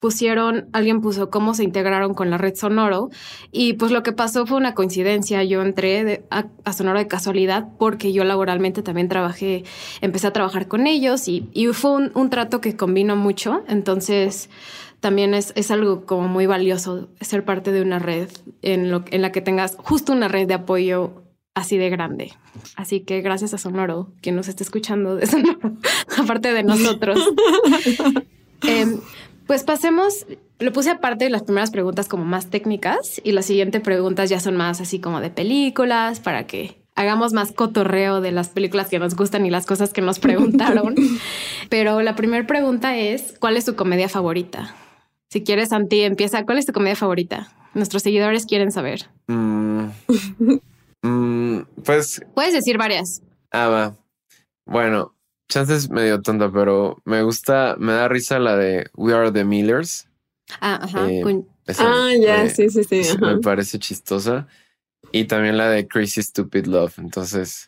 [0.00, 3.10] pusieron, alguien puso cómo se integraron con la red Sonoro
[3.52, 5.44] y pues lo que pasó fue una coincidencia.
[5.44, 9.64] Yo entré a, Sonoro de casualidad porque yo laboralmente también trabajé,
[10.00, 13.62] empecé a trabajar con ellos y, fue un, un, trato que combinó mucho.
[13.68, 14.48] Entonces
[15.00, 18.28] también es, es, algo como muy valioso ser parte de una red
[18.62, 21.22] en, lo, en la que tengas justo una red de apoyo
[21.54, 22.32] así de grande.
[22.76, 25.76] Así que gracias a Sonoro, quien nos esté escuchando de Sonoro,
[26.18, 27.18] aparte de nosotros.
[28.62, 28.98] eh,
[29.50, 30.28] pues pasemos,
[30.60, 34.38] lo puse aparte de las primeras preguntas como más técnicas y las siguientes preguntas ya
[34.38, 39.00] son más así como de películas para que hagamos más cotorreo de las películas que
[39.00, 40.94] nos gustan y las cosas que nos preguntaron.
[41.68, 44.76] Pero la primera pregunta es, ¿cuál es tu comedia favorita?
[45.30, 46.46] Si quieres, Santi, empieza.
[46.46, 47.48] ¿Cuál es tu comedia favorita?
[47.74, 49.10] Nuestros seguidores quieren saber.
[49.26, 49.86] Mm,
[51.02, 52.22] mm, pues...
[52.36, 53.20] Puedes decir varias.
[53.50, 53.96] Ah, va.
[54.64, 55.16] Bueno,
[55.50, 59.44] chance es medio tonta, pero me gusta, me da risa la de We Are the
[59.44, 60.08] Millers.
[60.60, 61.10] Ah, ajá.
[61.10, 61.24] Eh,
[61.78, 63.02] ah, ya, sí, sí, sí.
[63.20, 64.46] Me parece chistosa.
[65.12, 66.98] Y también la de Crazy Stupid Love.
[66.98, 67.66] Entonces,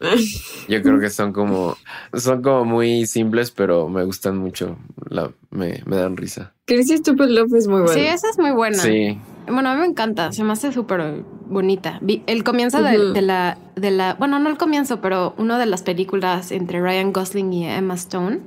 [0.68, 1.76] yo creo que son como,
[2.14, 4.78] son como muy simples, pero me gustan mucho.
[5.08, 6.54] La, me, me dan risa.
[6.66, 7.94] Crazy Stupid Love es muy buena.
[7.94, 8.78] Sí, esa es muy buena.
[8.78, 9.18] Sí.
[9.48, 12.00] Bueno, a mí me encanta, se me hace súper bonita.
[12.26, 16.52] El comienzo de, la, de la, bueno, no el comienzo, pero una de las películas
[16.52, 18.40] entre Ryan Gosling y Emma Stone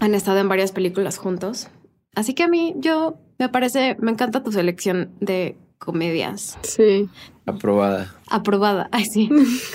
[0.00, 1.68] han estado en varias películas juntos.
[2.14, 6.58] Así que a mí, yo me parece, me encanta tu selección de comedias.
[6.62, 7.08] Sí.
[7.46, 8.14] Aprobada.
[8.28, 9.28] Aprobada, ay sí.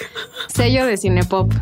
[0.48, 1.54] Sello de Cinepop.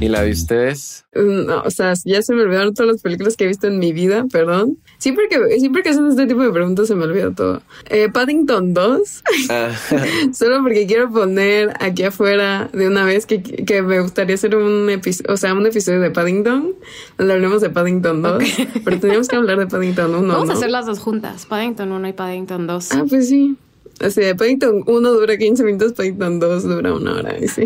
[0.00, 1.04] ¿Y la de ustedes?
[1.14, 3.92] No, o sea, ya se me olvidaron todas las películas que he visto en mi
[3.92, 4.78] vida, perdón.
[4.98, 7.62] Siempre que, siempre que hacen este tipo de preguntas se me olvida todo.
[7.88, 9.22] Eh, Paddington 2.
[9.50, 9.70] Ah.
[10.32, 14.88] Solo porque quiero poner aquí afuera de una vez que, que me gustaría hacer un
[14.88, 16.74] episodio, o sea, un episodio de Paddington.
[17.18, 18.44] Donde hablemos de Paddington 2.
[18.84, 20.28] Pero teníamos que hablar de Paddington 1.
[20.32, 22.92] Vamos a hacer las dos juntas, Paddington 1 y Paddington 2.
[22.92, 23.56] Ah, pues sí.
[24.00, 27.64] Así de Paddington 1 dura 15 minutos, Paddington 2 dura una hora, y sí.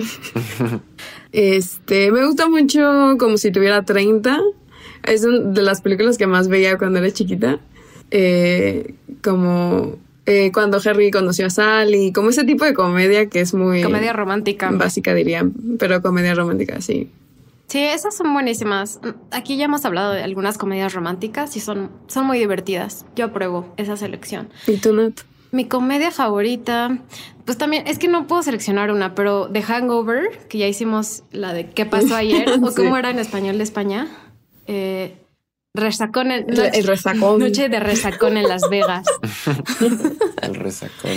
[1.33, 4.41] este, me gusta mucho como si tuviera 30.
[5.05, 7.61] Es una de las películas que más veía cuando era chiquita.
[8.11, 13.55] Eh, como eh, cuando Harry conoció a Sally, como ese tipo de comedia que es
[13.55, 13.83] muy...
[13.83, 14.71] Comedia romántica.
[14.71, 15.47] Básica diría,
[15.79, 17.11] pero comedia romántica, sí.
[17.67, 19.01] Sí, esas son buenísimas.
[19.31, 23.05] Aquí ya hemos hablado de algunas comedias románticas y son, son muy divertidas.
[23.17, 24.49] Yo apruebo esa selección.
[24.67, 25.21] ¿Y tú, Nat?
[25.55, 26.99] Mi comedia favorita,
[27.45, 31.53] pues también es que no puedo seleccionar una, pero The Hangover, que ya hicimos la
[31.53, 32.59] de ¿Qué pasó ayer?
[32.61, 34.09] o cómo era en español de España.
[34.67, 35.15] Eh,
[35.73, 37.39] resacón en, el resacón.
[37.39, 39.07] Noche de resacón en Las Vegas.
[40.43, 41.13] el resacón.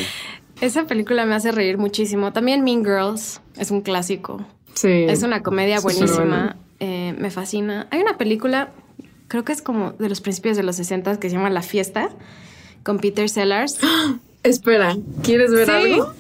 [0.62, 2.32] Esa película me hace reír muchísimo.
[2.32, 4.46] También Mean Girls es un clásico.
[4.76, 5.06] Sí.
[5.08, 6.58] Es una comedia buenísima.
[6.80, 7.88] Eh, me fascina.
[7.90, 8.70] Hay una película,
[9.30, 12.12] creo que es como de los principios de los 60 que se llama La Fiesta,
[12.84, 13.80] con Peter Sellers.
[14.48, 16.14] Espera, ¿quieres ver algo?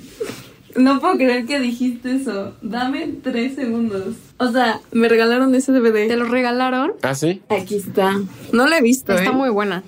[0.75, 2.53] No puedo creer que dijiste eso.
[2.61, 4.15] Dame tres segundos.
[4.37, 6.07] O sea, me regalaron ese DVD.
[6.07, 6.93] ¿Te lo regalaron?
[7.01, 7.41] Ah, sí.
[7.49, 8.19] Aquí está.
[8.51, 9.13] No lo he visto.
[9.13, 9.33] Está ¿eh?
[9.33, 9.83] muy buena.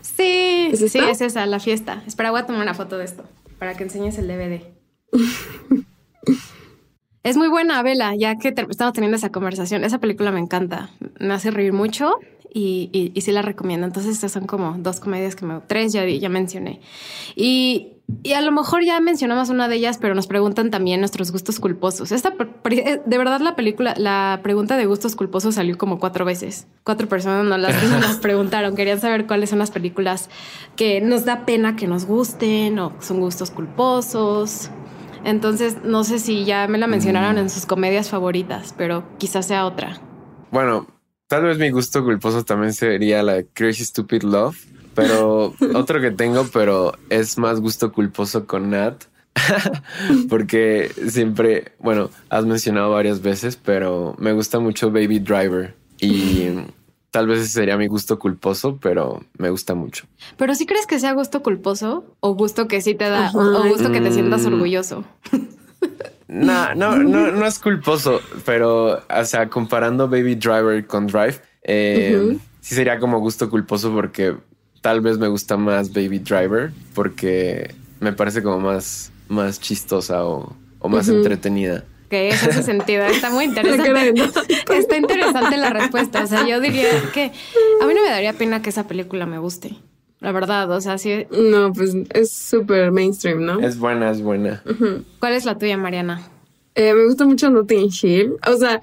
[0.00, 2.02] Sí, sí, es esa, la fiesta.
[2.06, 3.24] Espera, voy a tomar una foto de esto
[3.58, 4.62] para que enseñes el DVD.
[7.24, 9.82] es muy buena, Vela, ya que estamos teniendo esa conversación.
[9.82, 10.90] Esa película me encanta.
[11.18, 12.20] Me hace reír mucho
[12.52, 13.86] y, y, sí la recomiendo.
[13.86, 15.60] Entonces, estas son como dos comedias que me...
[15.66, 16.80] Tres ya, ya mencioné.
[17.36, 21.30] Y, y a lo mejor ya mencionamos una de ellas, pero nos preguntan también nuestros
[21.30, 22.12] gustos culposos.
[22.12, 22.34] Esta,
[22.70, 26.66] eh, de verdad, la película, la pregunta de gustos culposos salió como cuatro veces.
[26.84, 28.74] Cuatro personas nos las, nos preguntaron.
[28.74, 30.28] Querían saber cuáles son las películas
[30.76, 34.70] que nos da pena que nos gusten o son gustos culposos.
[35.24, 37.38] Entonces, no sé si ya me la mencionaron mm.
[37.38, 40.00] en sus comedias favoritas, pero quizás sea otra.
[40.50, 40.86] Bueno,
[41.30, 44.56] Tal vez mi gusto culposo también sería la Crazy Stupid Love,
[44.96, 49.04] pero otro que tengo, pero es más gusto culposo con Nat.
[50.28, 56.48] porque siempre, bueno, has mencionado varias veces, pero me gusta mucho Baby Driver y
[57.12, 60.06] tal vez ese sería mi gusto culposo, pero me gusta mucho.
[60.36, 63.92] Pero si crees que sea gusto culposo o gusto que sí te da o gusto
[63.92, 64.46] que te sientas mm.
[64.52, 65.04] orgulloso.
[66.30, 72.38] No, no, no, no es culposo, pero, o sea, comparando Baby Driver con Drive, eh,
[72.60, 74.36] sí sería como gusto culposo porque
[74.80, 80.54] tal vez me gusta más Baby Driver porque me parece como más, más chistosa o,
[80.88, 81.82] más entretenida.
[82.08, 83.04] Que eso hace sentido.
[83.06, 84.30] Está muy interesante.
[84.70, 86.22] Está interesante la respuesta.
[86.22, 87.32] O sea, yo diría que
[87.82, 89.76] a mí no me daría pena que esa película me guste.
[90.20, 91.26] La verdad, o sea, sí.
[91.30, 93.60] No, pues es súper mainstream, ¿no?
[93.60, 94.62] Es buena, es buena.
[95.18, 96.22] ¿Cuál es la tuya, Mariana?
[96.74, 98.36] Eh, me gusta mucho Notting Hill.
[98.46, 98.80] O sea,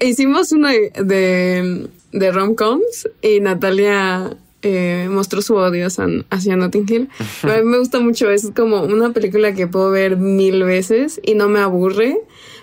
[0.00, 7.08] hicimos una de, de rom-coms y Natalia eh, mostró su odio hacia Notting Hill.
[7.40, 11.20] Pero a mí me gusta mucho, es como una película que puedo ver mil veces
[11.22, 12.18] y no me aburre.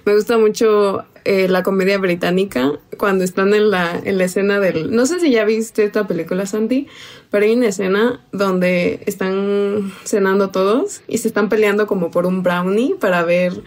[0.06, 4.94] Me gusta mucho eh, la comedia británica cuando están en la, en la escena del...
[4.94, 6.88] No sé si ya viste esta película, Santi,
[7.34, 12.44] pero hay una escena donde están cenando todos y se están peleando como por un
[12.44, 13.64] brownie para ver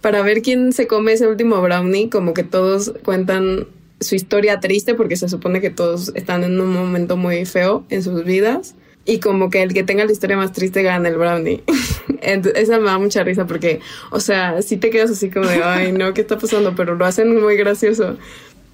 [0.00, 3.68] para ver quién se come ese último brownie, como que todos cuentan
[4.00, 8.02] su historia triste porque se supone que todos están en un momento muy feo en
[8.02, 11.62] sus vidas y como que el que tenga la historia más triste gana el brownie.
[12.20, 13.78] esa me da mucha risa porque,
[14.10, 16.74] o sea, si te quedas así como de, ay, no, ¿qué está pasando?
[16.74, 18.16] Pero lo hacen muy gracioso.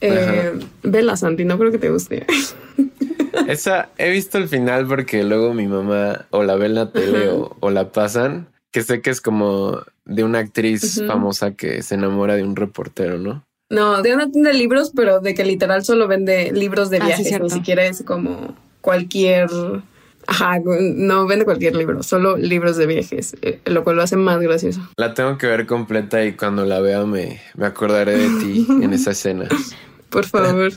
[0.00, 2.24] Eh, vela, Santi, no creo que te guste.
[3.48, 7.28] Esa, he visto el final porque luego mi mamá o la ve en la tele
[7.30, 12.34] o, la pasan, que sé que es como de una actriz famosa que se enamora
[12.34, 13.44] de un reportero, ¿no?
[13.70, 17.06] No, de una tienda de libros, pero de que literal solo vende libros de ah,
[17.06, 19.48] viajes, ni siquiera es como cualquier...
[20.26, 24.40] Ajá, no vende cualquier libro, solo libros de viajes, eh, lo cual lo hace más
[24.40, 24.80] gracioso.
[24.96, 28.92] La tengo que ver completa y cuando la vea me, me acordaré de ti en
[28.92, 29.48] esa escena.
[30.12, 30.72] Por favor.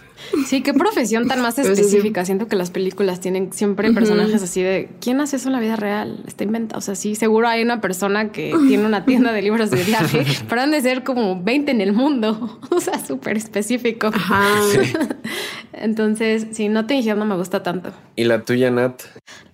[0.48, 2.24] Sí, qué profesión tan más específica.
[2.24, 5.76] Siento que las películas tienen siempre personajes así de ¿quién hace eso en la vida
[5.76, 6.24] real?
[6.26, 6.80] Está inventado.
[6.80, 10.26] O sea, sí, seguro hay una persona que tiene una tienda de libros de viaje,
[10.48, 12.60] pero han de ser como 20 en el mundo.
[12.76, 14.08] O sea, súper específico.
[14.08, 14.43] Ajá.
[15.74, 17.91] Entonces, sí, no te dije, no me gusta tanto.
[18.15, 19.02] ¿Y la tuya, Nat?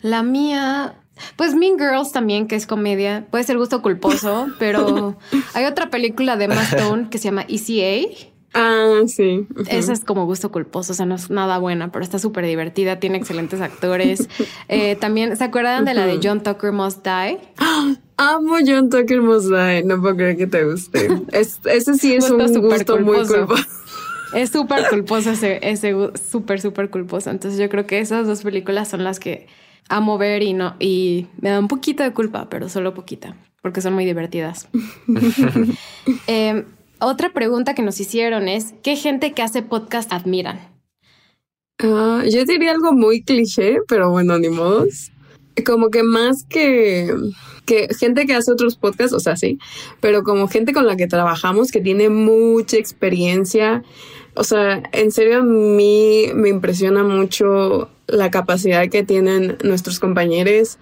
[0.01, 0.95] La mía,
[1.35, 5.17] pues Mean Girls también, que es comedia, puede ser gusto culposo, pero
[5.53, 9.47] hay otra película de Emma Stone que se llama ECA Ah, sí.
[9.69, 12.99] Esa es como gusto culposo, o sea, no es nada buena, pero está súper divertida,
[12.99, 14.27] tiene excelentes actores.
[14.67, 17.39] Eh, también, ¿se acuerdan de la de John Tucker Must Die?
[18.17, 21.09] Amo John Tucker Must Die, no puedo creer que te guste.
[21.31, 23.47] ese sí es un gusto muy culposo.
[24.33, 25.93] Es súper culposo ese, ese
[26.31, 27.29] súper, súper culposo.
[27.29, 29.47] Entonces yo creo que esas dos películas son las que
[29.89, 33.81] amo ver y no, y me da un poquito de culpa, pero solo poquita, porque
[33.81, 34.69] son muy divertidas.
[36.27, 36.65] eh,
[37.01, 40.59] otra pregunta que nos hicieron es, ¿qué gente que hace podcast admiran?
[41.79, 45.11] Ah, yo diría algo muy cliché, pero bueno, ni modos.
[45.65, 47.13] Como que más que,
[47.65, 49.59] que gente que hace otros podcasts, o sea, sí,
[49.99, 53.83] pero como gente con la que trabajamos que tiene mucha experiencia.
[54.35, 60.77] O sea, en serio a mí me impresiona mucho la capacidad que tienen nuestros compañeros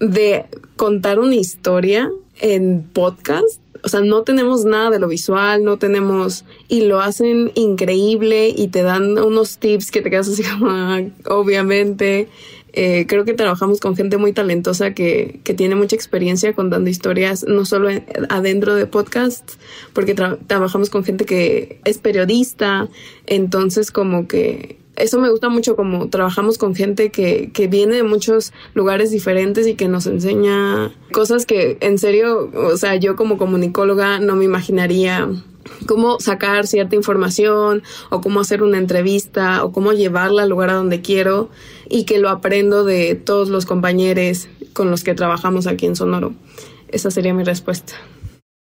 [0.00, 5.76] de contar una historia en podcast o sea, no tenemos nada de lo visual, no
[5.76, 10.70] tenemos, y lo hacen increíble y te dan unos tips que te quedas así como,
[10.70, 12.28] ah, obviamente.
[12.74, 17.44] Eh, creo que trabajamos con gente muy talentosa que, que tiene mucha experiencia contando historias,
[17.46, 17.90] no solo
[18.30, 19.58] adentro de podcasts,
[19.92, 22.88] porque trabajamos con gente que es periodista,
[23.26, 28.02] entonces como que eso me gusta mucho como trabajamos con gente que, que viene de
[28.02, 33.38] muchos lugares diferentes y que nos enseña cosas que en serio, o sea, yo como
[33.38, 35.28] comunicóloga no me imaginaría
[35.86, 40.74] cómo sacar cierta información o cómo hacer una entrevista o cómo llevarla al lugar a
[40.74, 41.50] donde quiero
[41.88, 46.34] y que lo aprendo de todos los compañeros con los que trabajamos aquí en Sonoro.
[46.88, 47.94] Esa sería mi respuesta.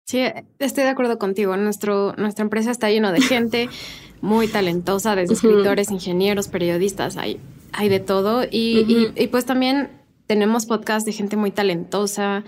[0.07, 0.21] Sí,
[0.59, 1.57] estoy de acuerdo contigo.
[1.57, 3.69] Nuestro, nuestra empresa está lleno de gente
[4.21, 7.41] muy talentosa, desde escritores, ingenieros, periodistas, hay,
[7.73, 8.45] hay de todo.
[8.45, 9.89] Y, y, pues también
[10.27, 12.45] tenemos podcast de gente muy talentosa.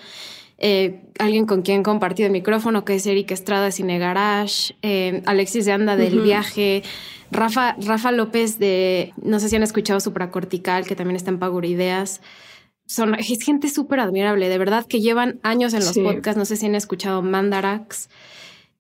[0.58, 5.22] Eh, alguien con quien compartido el micrófono, que es Erika Estrada de Cine Garage, eh,
[5.26, 6.85] Alexis de Anda del Viaje,
[7.32, 11.66] Rafa, Rafa López de, no sé si han escuchado Supracortical, que también está en Pagura
[11.66, 12.20] Ideas.
[12.87, 16.56] Son, es gente súper admirable, de verdad que llevan años en los podcasts, no sé
[16.56, 18.08] si han escuchado Mandarax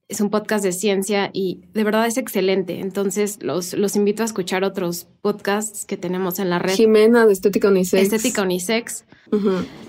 [0.08, 2.80] es un podcast de ciencia y de verdad es excelente.
[2.80, 6.74] Entonces los, los invito a escuchar otros podcasts que tenemos en la red.
[6.74, 8.02] Jimena de Estética Unisex.
[8.02, 9.04] Estética Unisex.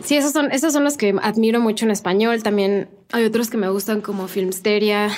[0.04, 2.42] Sí, esos son, esos son los que admiro mucho en español.
[2.44, 5.10] También hay otros que me gustan como Filmsteria,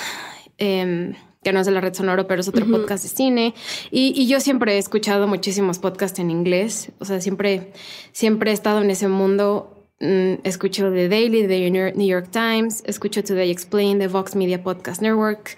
[0.58, 3.54] em, que no es de la red sonoro, pero es otro podcast de cine.
[3.92, 6.90] Y, y, yo siempre he escuchado muchísimos podcasts en inglés.
[6.98, 7.72] O sea, siempre,
[8.10, 13.50] siempre he estado en ese mundo escucho The Daily de New York Times, escucho Today
[13.50, 15.56] Explain de Vox Media Podcast Network.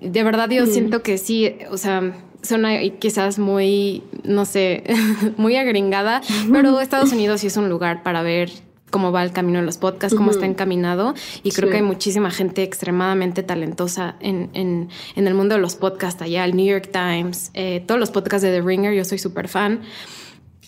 [0.00, 2.12] De verdad yo siento que sí, o sea,
[2.42, 2.64] son
[2.98, 4.84] quizás muy, no sé,
[5.36, 6.20] muy agringada,
[6.52, 8.50] pero Estados Unidos sí es un lugar para ver
[8.90, 11.14] cómo va el camino de los podcasts, cómo está encaminado.
[11.42, 15.76] Y creo que hay muchísima gente extremadamente talentosa en, en, en, el mundo de los
[15.76, 19.18] podcasts allá, el New York Times, eh, todos los podcasts de The Ringer, yo soy
[19.18, 19.80] súper fan.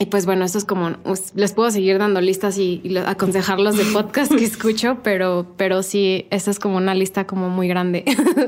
[0.00, 0.96] Y pues bueno, esto es como,
[1.34, 6.50] les puedo seguir dando listas y, aconsejarlos de podcast que escucho, pero, pero sí, esta
[6.50, 8.06] es como una lista como muy grande.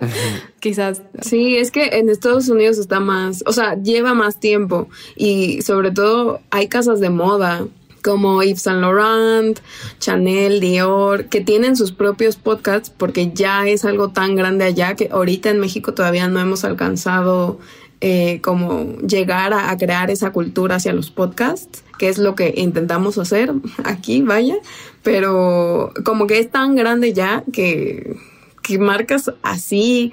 [0.61, 1.03] Quizás.
[1.21, 5.91] Sí, es que en Estados Unidos está más, o sea, lleva más tiempo y sobre
[5.91, 7.67] todo hay casas de moda
[8.03, 9.61] como Yves Saint Laurent,
[9.99, 15.11] Chanel, Dior, que tienen sus propios podcasts porque ya es algo tan grande allá que
[15.13, 17.59] ahorita en México todavía no hemos alcanzado
[18.05, 23.17] eh, como llegar a, crear esa cultura hacia los podcasts, que es lo que intentamos
[23.17, 23.53] hacer
[23.85, 24.57] aquí, vaya,
[25.05, 28.17] pero como que es tan grande ya que,
[28.61, 30.13] que marcas así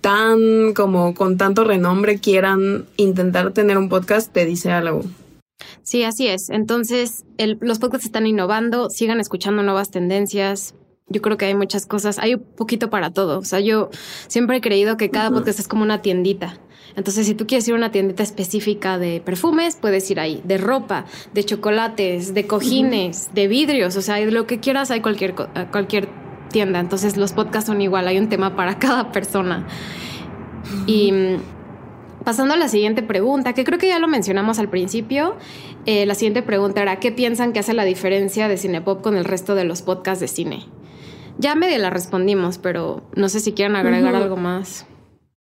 [0.00, 5.04] tan como con tanto renombre quieran intentar tener un podcast, te dice algo.
[5.84, 6.50] Sí, así es.
[6.50, 10.74] Entonces, los podcasts están innovando, sigan escuchando nuevas tendencias.
[11.06, 13.38] Yo creo que hay muchas cosas, hay un poquito para todo.
[13.38, 13.90] O sea, yo
[14.26, 16.58] siempre he creído que cada podcast es como una tiendita.
[16.98, 20.58] Entonces, si tú quieres ir a una tiendita específica de perfumes, puedes ir ahí, de
[20.58, 25.36] ropa, de chocolates, de cojines, de vidrios, o sea, de lo que quieras, hay cualquier,
[25.70, 26.08] cualquier
[26.50, 26.80] tienda.
[26.80, 29.64] Entonces, los podcasts son igual, hay un tema para cada persona.
[30.86, 31.36] Y mm,
[32.24, 35.36] pasando a la siguiente pregunta, que creo que ya lo mencionamos al principio,
[35.86, 39.24] eh, la siguiente pregunta era, ¿qué piensan que hace la diferencia de Cinepop con el
[39.24, 40.64] resto de los podcasts de cine?
[41.38, 44.84] Ya medio la respondimos, pero no sé si quieren agregar algo más.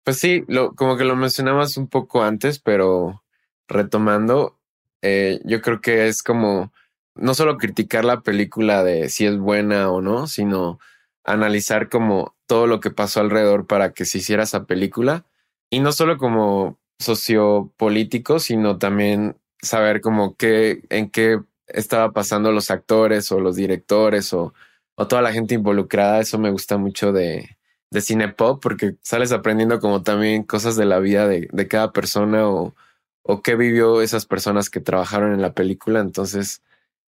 [0.07, 3.25] Pues sí, lo, como que lo mencionabas un poco antes, pero
[3.67, 4.57] retomando,
[5.01, 6.71] eh, yo creo que es como
[7.13, 10.79] no solo criticar la película de si es buena o no, sino
[11.25, 15.25] analizar como todo lo que pasó alrededor para que se hiciera esa película.
[15.69, 22.71] Y no solo como sociopolítico, sino también saber como qué, en qué estaba pasando los
[22.71, 24.53] actores o los directores o,
[24.95, 26.21] o toda la gente involucrada.
[26.21, 27.56] Eso me gusta mucho de,
[27.91, 32.49] de cine pop porque sales aprendiendo como también cosas de la vida de, cada persona
[32.49, 32.75] o,
[33.23, 35.99] o qué vivió esas personas que trabajaron en la película.
[35.99, 36.61] Entonces,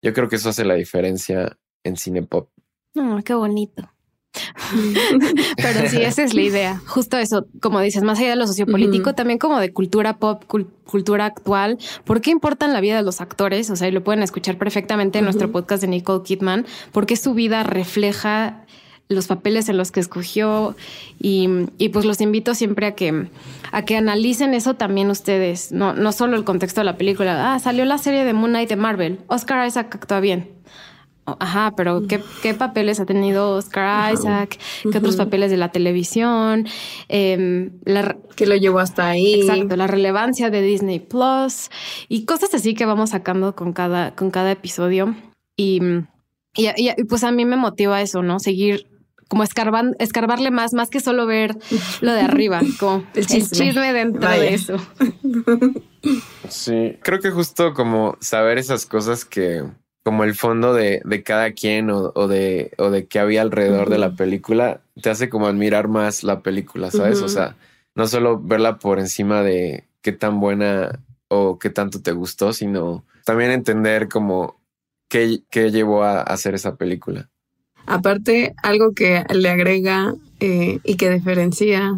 [0.01, 2.49] yo creo que eso hace la diferencia en cine pop.
[2.95, 3.89] Oh, qué bonito.
[5.57, 6.81] Pero sí, esa es la idea.
[6.87, 10.43] Justo eso, como dices, más allá de lo sociopolítico, también como de cultura pop,
[10.85, 11.77] cultura actual.
[12.03, 13.69] ¿Por qué importan la vida de los actores?
[13.69, 17.33] O sea, y lo pueden escuchar perfectamente en nuestro podcast de Nicole Kidman, porque su
[17.33, 18.62] vida refleja
[19.13, 20.75] los papeles en los que escogió
[21.19, 21.47] y,
[21.91, 23.27] pues los invito siempre a que,
[23.71, 27.53] a que analicen eso también ustedes, no, no solo el contexto de la película.
[27.53, 30.49] Ah, salió la serie de Moon Knight de Marvel, Oscar Isaac actúa bien.
[31.25, 34.59] Ajá, pero ¿qué, ¿qué, papeles ha tenido Oscar Isaac?
[34.91, 36.67] ¿Qué otros papeles de la televisión?
[37.07, 37.69] Eh,
[38.35, 39.35] que lo llevó hasta ahí.
[39.41, 41.69] Exacto, la relevancia de Disney Plus
[42.09, 45.15] y cosas así que vamos sacando con cada, con cada episodio.
[45.55, 45.79] Y,
[46.57, 48.39] y, y, pues a mí me motiva eso, ¿no?
[48.39, 48.87] Seguir
[49.33, 51.57] como escarban, escarbarle más, más que solo ver
[52.01, 54.75] lo de arriba, como el chisme, dentro de eso.
[56.49, 59.63] Sí, creo que justo como saber esas cosas que
[60.03, 63.89] como el fondo de, de cada quien o, o, de o de qué había alrededor
[63.89, 67.23] de la película te hace como admirar más la película, ¿sabes?
[67.23, 67.55] O sea,
[67.95, 73.03] no solo verla por encima de qué tan buena o qué tanto te gustó, sino
[73.25, 74.61] también entender como
[75.09, 77.31] qué, qué llevó a hacer esa película.
[77.85, 81.97] Aparte, algo que le agrega eh, y que diferencia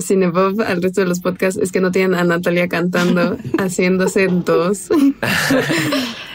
[0.00, 4.88] Cinepop al resto de los podcasts es que no tienen a Natalia cantando, haciendo acentos.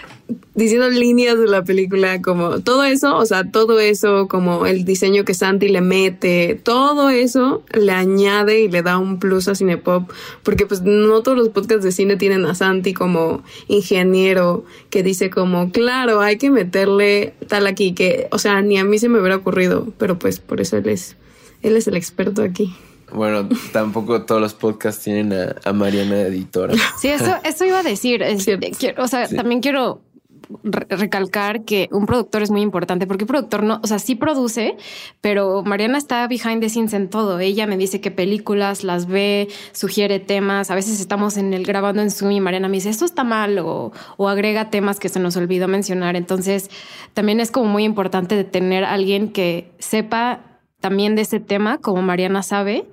[0.56, 5.24] diciendo líneas de la película, como todo eso, o sea, todo eso, como el diseño
[5.24, 10.12] que Santi le mete, todo eso le añade y le da un plus a Cinepop,
[10.44, 15.30] porque pues no todos los podcasts de cine tienen a Santi como ingeniero que dice
[15.30, 19.20] como, claro, hay que meterle tal aquí, que, o sea, ni a mí se me
[19.20, 21.16] hubiera ocurrido, pero pues por eso él es,
[21.62, 22.76] él es el experto aquí.
[23.14, 26.74] Bueno, tampoco todos los podcasts tienen a, Mariana editora.
[27.00, 28.22] Sí, eso, eso iba a decir.
[28.98, 30.02] o sea, también quiero
[30.64, 34.78] recalcar que un productor es muy importante porque un productor no, o sea, sí produce,
[35.22, 37.40] pero Mariana está behind the scenes en todo.
[37.40, 40.72] Ella me dice qué películas las ve, sugiere temas.
[40.72, 43.60] A veces estamos en el grabando en Zoom y Mariana me dice esto está mal
[43.60, 46.16] o, o agrega temas que se nos olvidó mencionar.
[46.16, 46.70] Entonces,
[47.14, 50.42] también es como muy importante de tener alguien que sepa
[50.88, 52.86] también de ese tema, como Mariana sabe,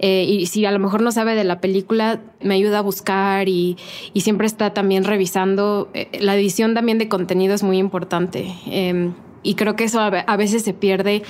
[0.00, 3.48] eh, y si a lo mejor no sabe de la película, me ayuda a buscar
[3.48, 3.76] y,
[4.12, 5.88] y siempre está también revisando.
[5.94, 8.52] Eh, la edición también de contenido es muy importante.
[8.66, 11.22] Em, y creo que eso a veces se pierde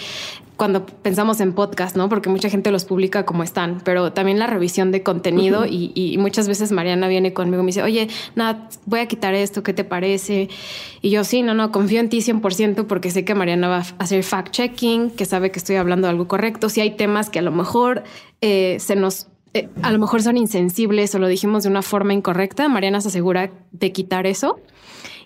[0.57, 2.09] cuando pensamos en podcast, ¿no?
[2.09, 6.49] Porque mucha gente los publica como están, pero también la revisión de contenido y, muchas
[6.49, 9.85] veces Mariana viene conmigo y me dice, oye, nada, voy a quitar esto, ¿qué te
[9.85, 10.49] parece?
[11.03, 13.85] Y yo sí, no, no, confío en ti 100% porque sé que Mariana va a
[13.99, 16.69] hacer fact-checking, que sabe que estoy hablando algo correcto.
[16.69, 18.03] Si hay temas que a lo mejor
[18.41, 22.13] eh, se nos eh, a lo mejor son insensibles o lo dijimos de una forma
[22.13, 24.59] incorrecta, Mariana se asegura de quitar eso.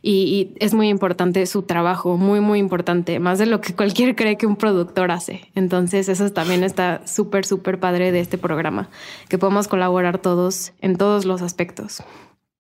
[0.03, 4.37] Y, es muy importante su trabajo, muy, muy importante, más de lo que cualquier cree
[4.37, 5.51] que un productor hace.
[5.55, 8.89] Entonces, eso también está súper, súper padre de este programa,
[9.29, 12.03] que podemos colaborar todos en todos los aspectos.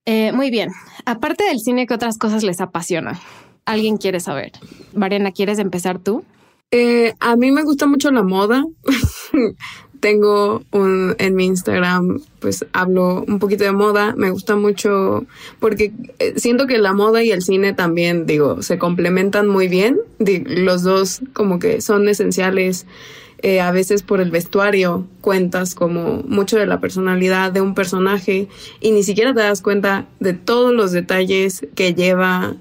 [0.04, 0.70] Eh, muy bien.
[1.06, 3.18] Aparte del cine, ¿qué otras cosas les apasiona?
[3.64, 4.52] ¿Alguien quiere saber?
[4.94, 6.24] Mariana, ¿quieres empezar tú?
[6.70, 8.64] Eh, a mí me gusta mucho la moda.
[10.00, 15.26] tengo un, en mi Instagram, pues hablo un poquito de moda, me gusta mucho
[15.58, 20.00] porque eh, siento que la moda y el cine también, digo, se complementan muy bien,
[20.18, 22.86] los dos como que son esenciales.
[23.42, 28.48] Eh, a veces por el vestuario cuentas como mucho de la personalidad de un personaje
[28.82, 32.56] y ni siquiera te das cuenta de todos los detalles que lleva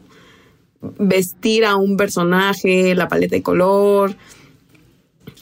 [0.82, 4.16] vestir a un personaje, la paleta de color,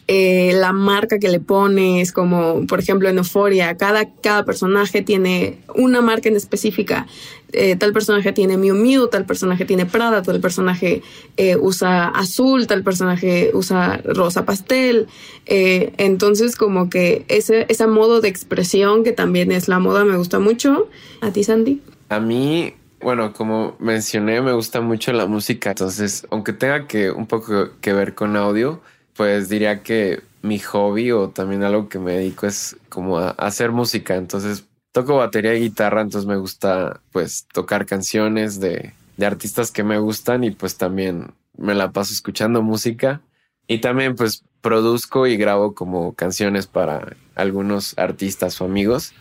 [0.08, 5.60] eh, la marca que le pones, como por ejemplo en Euphoria, cada, cada personaje tiene
[5.76, 7.08] una marca en específica.
[7.52, 11.02] Eh, tal personaje tiene Miu Miu, tal personaje tiene Prada, tal personaje
[11.36, 15.08] eh, usa azul, tal personaje usa rosa pastel.
[15.46, 20.40] entonces como que ese, ese modo de expresión que también es la moda me gusta
[20.40, 20.90] mucho.
[21.22, 21.82] ¿A ti, Sandy?
[22.10, 25.70] A mí bueno, como mencioné, me gusta mucho la música.
[25.70, 28.82] Entonces, aunque tenga que un poco que ver con audio,
[29.18, 33.72] pues diría que mi hobby o también algo que me dedico es como a hacer
[33.72, 34.16] música.
[34.16, 39.84] Entonces toco batería y guitarra, entonces me gusta pues tocar canciones de, de artistas que
[39.84, 43.22] me gustan y pues también me la paso escuchando música
[43.68, 49.14] y también pues produzco y grabo como canciones para algunos artistas o amigos.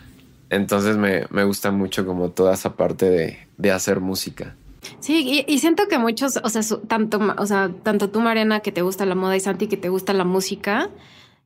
[0.49, 4.55] Entonces me, me gusta mucho como toda esa parte de, de hacer música.
[4.99, 8.81] Sí, y, siento que muchos, o sea, tanto, o sea, tanto tú, Mariana, que te
[8.81, 10.89] gusta la moda y Santi, que te gusta la música,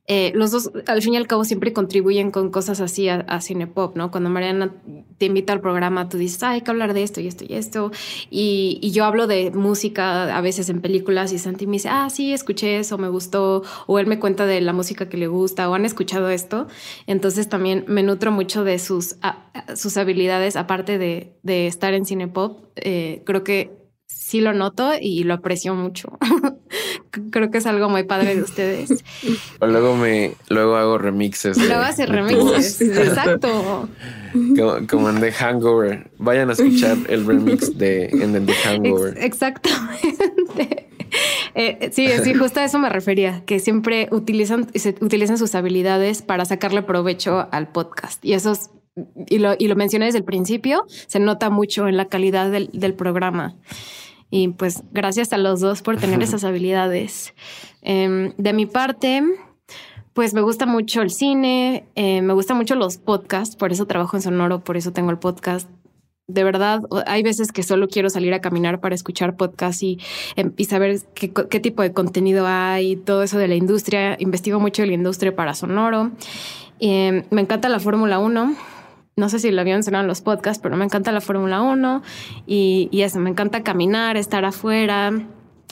[0.08, 3.40] eh, los dos al fin y al cabo siempre contribuyen con cosas así a, a
[3.40, 4.10] Cinepop, ¿no?
[4.10, 4.74] Cuando Mariana
[5.18, 7.92] te invita al programa, tú dices, hay que hablar de esto y esto y esto.
[8.28, 12.10] Y, y, yo hablo de música a veces en películas y Santi me dice, ah,
[12.10, 13.62] sí, escuché eso, me gustó.
[13.86, 16.66] O él me cuenta de la música que le gusta o han escuchado esto.
[17.06, 19.16] Entonces también me nutro mucho de sus,
[19.76, 22.66] sus habilidades, aparte de, de estar en Cinepop.
[22.74, 23.81] Eh, creo que
[24.32, 26.18] sí lo noto y lo aprecio mucho.
[27.30, 29.04] Creo que es algo muy padre de ustedes.
[29.60, 31.58] O luego me, luego hago remixes.
[31.58, 33.88] Luego hace remixes, exacto.
[34.90, 36.10] Como, en The Hangover.
[36.18, 39.14] Vayan a escuchar el remix de en The Hangover.
[39.18, 40.88] exactamente.
[41.54, 44.66] Eh, sí, sí, justo a eso me refería, que siempre utilizan,
[45.00, 48.24] utilizan sus habilidades para sacarle provecho al podcast.
[48.24, 48.54] Y eso
[49.28, 52.70] y lo, y lo mencioné desde el principio, se nota mucho en la calidad del,
[52.72, 53.56] del programa.
[54.34, 57.34] Y pues gracias a los dos por tener esas habilidades.
[57.82, 59.22] Em, de mi parte,
[60.14, 64.16] pues me gusta mucho el cine, eh, me gusta mucho los podcasts, por eso trabajo
[64.16, 65.68] en Sonoro, por eso tengo el podcast.
[66.28, 69.98] De verdad, hay veces que solo quiero salir a caminar para escuchar podcasts y,
[70.36, 74.16] em, y saber qué, qué, tipo de contenido hay, todo eso de la industria.
[74.18, 76.10] Investigo mucho de la industria para Sonoro.
[76.80, 78.56] Em, me encanta la Fórmula 1
[79.16, 82.02] no sé si lo habían mencionado en los podcasts, pero me encanta la Fórmula 1
[82.46, 85.12] y, y, eso, me encanta caminar, estar afuera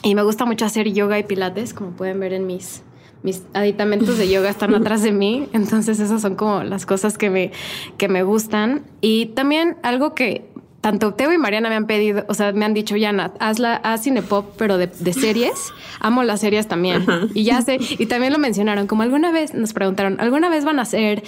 [0.03, 2.83] y me gusta mucho hacer yoga y pilates, como pueden ver en mis,
[3.23, 7.29] mis aditamentos de yoga están atrás de mí, entonces esas son como las cosas que
[7.29, 7.51] me,
[7.97, 8.83] que me gustan.
[9.01, 10.45] Y también algo que
[10.81, 14.03] tanto Teo y Mariana me han pedido, o sea, me han dicho, Yana, hazla, haz
[14.03, 15.71] cinepop, pero de, de series.
[15.99, 17.05] Amo las series también.
[17.35, 20.79] Y ya sé, y también lo mencionaron, como alguna vez nos preguntaron, ¿alguna vez van
[20.79, 21.23] a hacer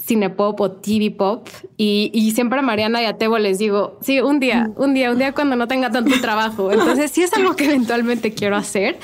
[0.00, 4.20] cinepop o TV pop y, y, siempre a Mariana y a Tebo les digo, sí,
[4.20, 6.72] un día, un día, un día cuando no tenga tanto trabajo.
[6.72, 8.98] Entonces sí es algo que eventualmente quiero hacer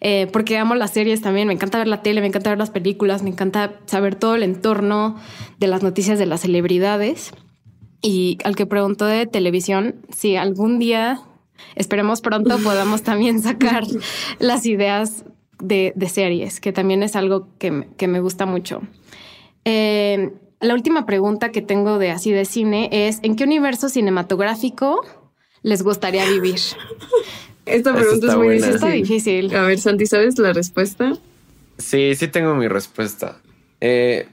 [0.00, 2.70] eh, porque amo las series también, me encanta ver la tele, me encanta ver las
[2.70, 5.16] películas, me encanta saber todo el entorno
[5.58, 7.32] de las noticias de las celebridades.
[8.02, 11.20] Y al que preguntó de televisión, si algún día,
[11.74, 13.84] esperemos pronto, podamos también sacar
[14.38, 15.24] las ideas
[15.58, 18.80] de, de, series, que también es algo que, que me gusta mucho.
[19.64, 25.04] Eh, la última pregunta que tengo de así de cine es: ¿en qué universo cinematográfico
[25.62, 26.60] les gustaría vivir?
[27.66, 28.92] Esta pregunta es muy difícil.
[28.92, 29.54] difícil.
[29.54, 31.12] A ver, Santi, ¿sabes la respuesta?
[31.78, 33.40] Sí, sí tengo mi respuesta.
[33.80, 34.28] Eh,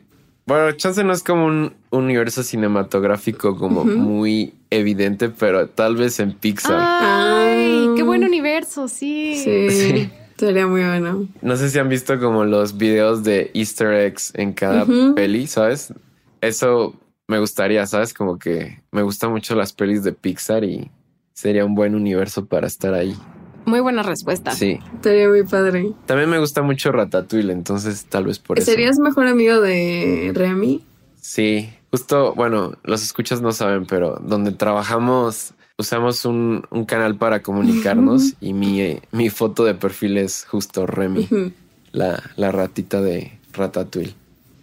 [0.45, 6.33] bueno, chance no es como un universo cinematográfico como muy evidente, pero tal vez en
[6.33, 6.79] Pixar.
[6.79, 9.35] Ay, qué buen universo, sí.
[9.43, 10.09] sí.
[10.37, 11.27] Sería muy bueno.
[11.41, 14.85] No sé si han visto como los videos de Easter eggs en cada
[15.15, 15.93] peli, ¿sabes?
[16.41, 16.95] Eso
[17.27, 18.13] me gustaría, ¿sabes?
[18.13, 20.91] Como que me gustan mucho las pelis de Pixar y
[21.33, 23.15] sería un buen universo para estar ahí.
[23.65, 24.51] Muy buena respuesta.
[24.51, 24.79] Sí.
[25.01, 25.91] Sería muy padre.
[26.05, 28.71] También me gusta mucho Ratatouille, entonces tal vez por eso.
[28.71, 30.81] ¿Serías mejor amigo de Remy?
[31.19, 37.41] Sí, justo, bueno, los escuchas no saben, pero donde trabajamos usamos un, un canal para
[37.41, 41.27] comunicarnos y mi, mi foto de perfil es justo Remy,
[41.91, 44.15] la, la ratita de Ratatouille.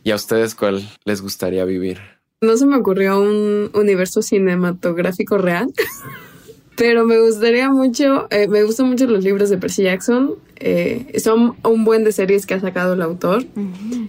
[0.03, 1.99] ¿Y a ustedes cuál les gustaría vivir?
[2.41, 5.73] No se me ocurrió un universo cinematográfico real,
[6.77, 10.35] pero me gustaría mucho, eh, me gustan mucho los libros de Percy Jackson.
[10.57, 13.45] eh, son un buen de series que ha sacado el autor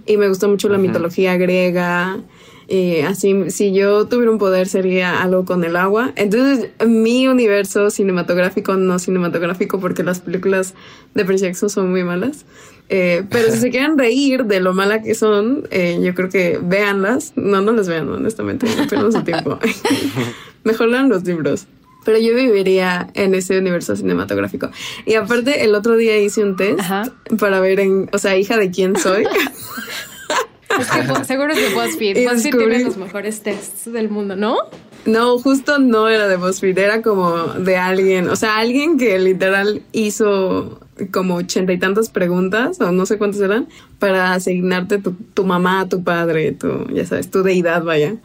[0.05, 2.19] y me gusta mucho la mitología griega.
[2.67, 6.13] Y así, si yo tuviera un poder sería algo con el agua.
[6.15, 10.73] Entonces, mi universo cinematográfico, no cinematográfico, porque las películas
[11.13, 12.45] de Percy Jackson son muy malas.
[12.89, 16.59] Eh, pero si se quieren reír de lo mala que son, eh, yo creo que
[16.61, 17.33] véanlas.
[17.35, 18.67] No, no las vean, honestamente.
[18.89, 19.59] Pierdan su tiempo.
[20.63, 21.67] Mejor lean los libros.
[22.03, 24.69] Pero yo viviría en ese universo cinematográfico.
[25.07, 27.11] Y aparte, el otro día hice un test Ajá.
[27.39, 29.25] para ver en, o sea, hija de quién soy.
[30.79, 32.17] Es que seguro es de BuzzFeed.
[32.17, 34.57] Y BuzzFeed descubrí- tiene los mejores tests del mundo, ¿no?
[35.05, 39.83] No, justo no era de BuzzFeed, era como de alguien, o sea, alguien que literal
[39.91, 40.79] hizo
[41.11, 43.67] como ochenta y tantas preguntas, o no sé cuántas eran,
[43.99, 48.15] para asignarte tu, tu mamá, tu padre, tu, ya sabes, tu deidad, vaya.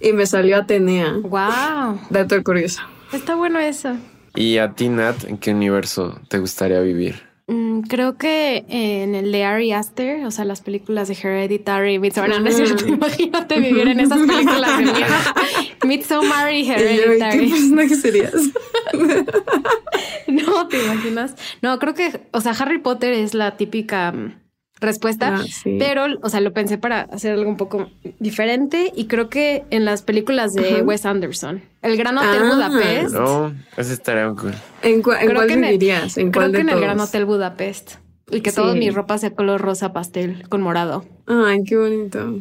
[0.00, 1.14] Y me salió Atenea.
[1.22, 1.98] Wow.
[2.10, 2.80] Dato curioso.
[3.12, 3.96] Está bueno eso.
[4.36, 7.22] ¿Y a ti, Nat, en qué universo te gustaría vivir?
[7.50, 12.40] Mm, creo que en el de Ari Aster, o sea, las películas de Hereditary, Midsommar,
[12.40, 15.14] no, es cierto, imagínate vivir en esas películas de miedo.
[15.84, 17.50] Midsommar y Y yo, ¿y ¿qué Hereditary.
[17.50, 18.34] personaje serías?
[20.28, 21.34] No, ¿te imaginas?
[21.60, 24.39] No, creo que, o sea, Harry Potter es la típica mm,
[24.80, 25.76] respuesta, Ah, sí.
[25.78, 29.84] pero, o sea, lo pensé para hacer algo un poco diferente y creo que en
[29.84, 30.82] las películas de Ajá.
[30.82, 32.54] Wes Anderson, El Gran Hotel Ah.
[32.54, 34.52] Budapest, No, ese estaría cool.
[34.82, 36.16] ¿En, cua- en Creo cuál que en el- vivirías?
[36.18, 36.84] ¿En creo cuál que de en el todos?
[36.84, 37.92] Gran Hotel Budapest.
[38.32, 38.56] Y que Sí.
[38.56, 41.04] toda mi ropa sea color rosa pastel con morado.
[41.26, 42.38] Ay, qué bonito.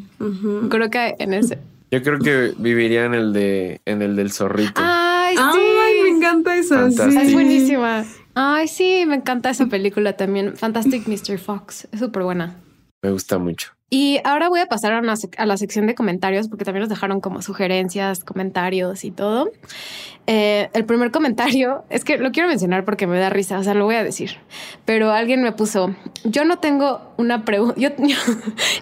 [0.69, 1.57] Creo que en ese.
[1.91, 4.73] Yo creo que viviría en el de en el del zorrito.
[4.75, 5.41] Ay, sí.
[5.43, 6.75] Ay, me encanta esa.
[6.81, 7.21] Fantástico.
[7.21, 7.27] sí.
[7.29, 8.05] Es buenísima.
[8.41, 10.55] Ay, sí, me encanta esa película también.
[10.55, 11.37] Fantastic Mr.
[11.39, 11.89] Fox.
[11.91, 12.55] Es súper buena.
[13.01, 13.73] Me gusta mucho.
[13.89, 16.81] Y ahora voy a pasar a, una sec- a la sección de comentarios porque también
[16.81, 19.51] nos dejaron como sugerencias, comentarios y todo.
[20.25, 23.73] Eh, el primer comentario es que lo quiero mencionar porque me da risa, o sea,
[23.73, 24.37] lo voy a decir.
[24.85, 28.15] Pero alguien me puso, yo no tengo una pregunta, yo, yo,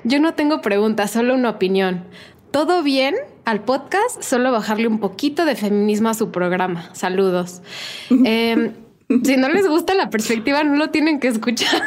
[0.03, 2.03] yo no tengo preguntas, solo una opinión.
[2.51, 6.93] Todo bien al podcast, solo bajarle un poquito de feminismo a su programa.
[6.93, 7.63] Saludos.
[8.23, 8.71] Eh,
[9.23, 11.81] si no les gusta la perspectiva, no lo tienen que escuchar.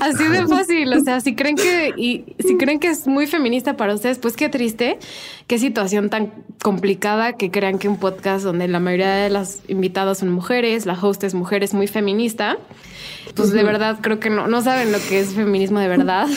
[0.00, 3.76] Así de fácil, o sea, si creen que y si creen que es muy feminista
[3.76, 4.98] para ustedes, pues qué triste,
[5.46, 6.32] qué situación tan
[6.62, 10.92] complicada que crean que un podcast donde la mayoría de las invitadas son mujeres, la
[10.92, 12.58] host es mujer, es muy feminista.
[13.34, 16.28] Pues de verdad creo que no, no saben lo que es feminismo de verdad.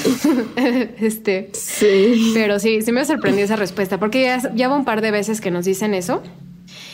[0.99, 2.31] este, Sí.
[2.33, 5.41] pero sí, sí me sorprendió esa respuesta, porque ya, ya va un par de veces
[5.41, 6.23] que nos dicen eso.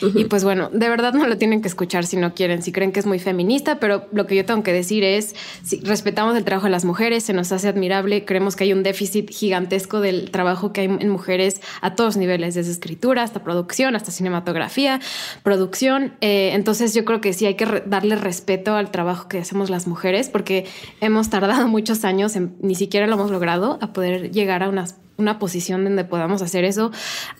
[0.00, 2.92] Y pues bueno, de verdad no lo tienen que escuchar si no quieren, si creen
[2.92, 6.44] que es muy feminista, pero lo que yo tengo que decir es, si respetamos el
[6.44, 10.30] trabajo de las mujeres, se nos hace admirable, creemos que hay un déficit gigantesco del
[10.30, 15.00] trabajo que hay en mujeres a todos niveles, desde escritura hasta producción, hasta cinematografía,
[15.42, 16.14] producción.
[16.20, 19.86] Eh, entonces yo creo que sí hay que darle respeto al trabajo que hacemos las
[19.86, 20.66] mujeres, porque
[21.00, 25.38] hemos tardado muchos años, ni siquiera lo hemos logrado, a poder llegar a unas una
[25.38, 26.90] posición donde podamos hacer eso,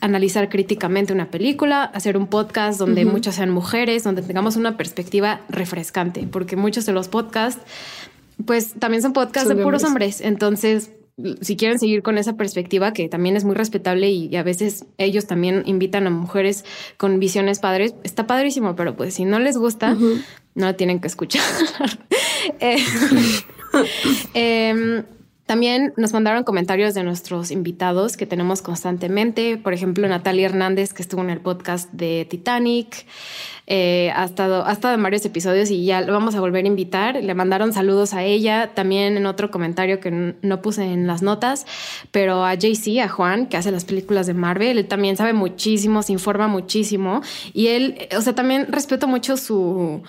[0.01, 5.41] analizar críticamente una película, hacer un podcast donde muchas sean mujeres, donde tengamos una perspectiva
[5.49, 7.63] refrescante, porque muchos de los podcasts,
[8.45, 10.17] pues también son podcasts Son de puros hombres.
[10.17, 10.21] hombres.
[10.33, 10.91] Entonces,
[11.41, 14.85] si quieren seguir con esa perspectiva, que también es muy respetable y, y a veces
[14.99, 16.65] ellos también invitan a mujeres
[16.99, 21.09] con visiones padres, está padrísimo, pero pues si no les gusta, no lo tienen que
[21.09, 21.43] escuchar.
[22.61, 22.77] Eh,
[24.35, 25.03] Em,
[25.47, 29.57] también nos mandaron comentarios de nuestros invitados que tenemos constantemente.
[29.57, 33.07] Por ejemplo, Natalia Hernández, que estuvo en el podcast de Titanic.
[33.69, 36.69] Eh, ha, estado, ha estado en varios episodios y ya lo vamos a volver a
[36.69, 37.23] invitar.
[37.23, 38.73] Le mandaron saludos a ella.
[38.75, 41.65] También en otro comentario que no puse en las notas,
[42.11, 44.79] pero a JC, a Juan, que hace las películas de Marvel.
[44.79, 47.23] Él también sabe muchísimo, se informa muchísimo.
[47.53, 50.03] Y él, o sea, también respeto mucho su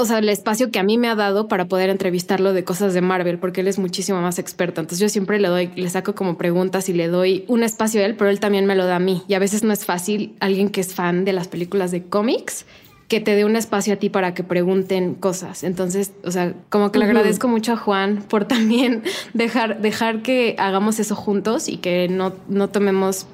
[0.00, 2.94] o sea, el espacio que a mí me ha dado para poder entrevistarlo de cosas
[2.94, 4.80] de Marvel, porque él es muchísimo más experto.
[4.80, 8.04] Entonces yo siempre le doy, le saco como preguntas y le doy un espacio a
[8.04, 9.24] él, pero él también me lo da a mí.
[9.26, 12.64] Y a veces no es fácil alguien que es fan de las películas de cómics
[13.08, 15.64] que te dé un espacio a ti para que pregunten cosas.
[15.64, 19.02] Entonces, o sea, como que le agradezco mucho a Juan por también
[19.34, 23.26] dejar, dejar que hagamos eso juntos y que no, no tomemos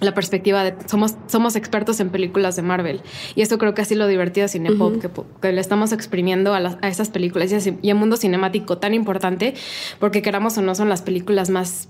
[0.00, 3.00] la perspectiva de somos, somos expertos en películas de Marvel.
[3.34, 4.98] Y eso creo que así lo divertido de Cinepop,
[5.40, 8.92] que, le estamos exprimiendo a, las- a esas películas y, ese- y mundo cinemático tan
[8.94, 9.54] importante,
[9.98, 11.88] porque queramos o no son las películas más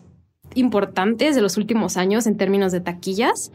[0.54, 3.52] importantes de los últimos años en términos de taquillas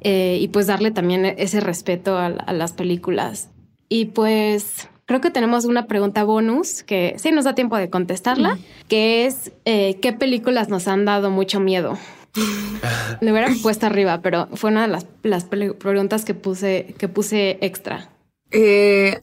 [0.00, 3.50] eh, y pues darle también ese respeto a, las películas.
[3.88, 8.56] Y pues creo que tenemos una pregunta bonus que sí nos da tiempo de contestarla,
[8.86, 11.98] que es eh, ¿qué películas nos han dado mucho miedo?
[13.20, 17.58] Me hubiera puesto arriba, pero fue una de las, las preguntas que puse, que puse
[17.60, 18.10] extra.
[18.50, 19.20] Eh,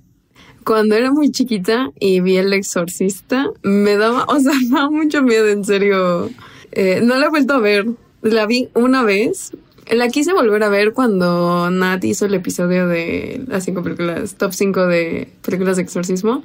[0.64, 5.22] cuando era muy chiquita y vi El Exorcista, me daba, o sea, me daba mucho
[5.22, 6.30] miedo, en serio.
[6.72, 7.86] Eh, no la he vuelto a ver.
[8.22, 9.52] La vi una vez.
[9.92, 14.52] La quise volver a ver cuando Nat hizo el episodio de las cinco películas, top
[14.52, 16.44] 5 de películas de exorcismo.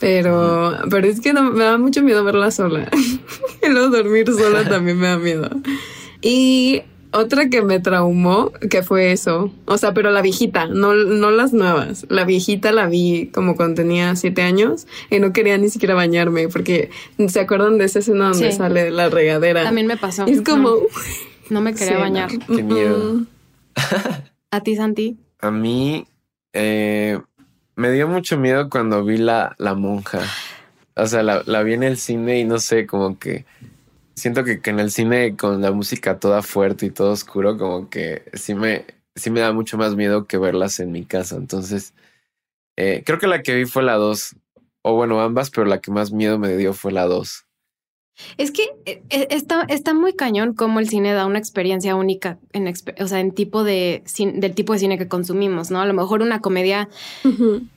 [0.00, 2.88] Pero, pero es que me da mucho miedo verla sola.
[3.62, 5.50] y luego dormir sola también me da miedo.
[6.20, 9.52] Y otra que me traumó, que fue eso.
[9.64, 12.06] O sea, pero la viejita, no, no las nuevas.
[12.08, 16.48] La viejita la vi como cuando tenía siete años y no quería ni siquiera bañarme
[16.48, 16.90] porque
[17.28, 19.64] se acuerdan de esa escena donde sale la regadera.
[19.64, 20.26] También me pasó.
[20.26, 20.74] es como.
[21.50, 22.30] No, me quería bañar.
[22.46, 23.22] Qué miedo.
[24.50, 25.18] ¿A ti, Santi?
[25.40, 26.06] A mí
[26.52, 27.18] eh,
[27.74, 30.20] me dio mucho miedo cuando vi la, la monja.
[30.94, 33.46] O sea, la, la vi en el cine y no sé, como que
[34.18, 38.24] siento que, en el cine con la música toda fuerte y todo oscuro, como que
[38.34, 41.36] sí me, sí me da mucho más miedo que verlas en mi casa.
[41.36, 41.94] Entonces,
[42.76, 44.36] eh, creo que la que vi fue la 2.
[44.82, 47.47] O bueno, ambas, pero la que más miedo me dio fue la 2.
[48.36, 52.38] Es que eh, eh, está, está muy cañón cómo el cine da una experiencia única
[52.52, 54.02] en, o sea, en tipo de
[54.34, 55.80] del tipo de cine que consumimos, ¿no?
[55.80, 56.88] A lo mejor una comedia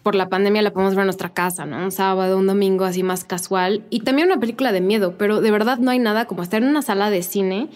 [0.04, 1.84] por la pandemia la podemos ver en nuestra casa, ¿no?
[1.84, 5.52] Un sábado, un domingo así más casual y también una película de miedo, pero de
[5.52, 7.70] verdad no hay nada como estar en una sala de cine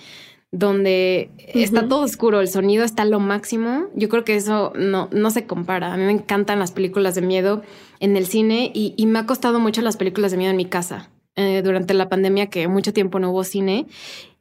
[0.52, 3.88] donde está todo oscuro, el sonido está lo máximo.
[3.94, 5.92] Yo creo que eso no, no se compara.
[5.92, 7.62] A mí me encantan las películas de miedo
[8.00, 10.66] en el cine y, y me ha costado mucho las películas de miedo en mi
[10.66, 11.10] casa.
[11.38, 13.88] Eh, durante la pandemia que mucho tiempo no hubo cine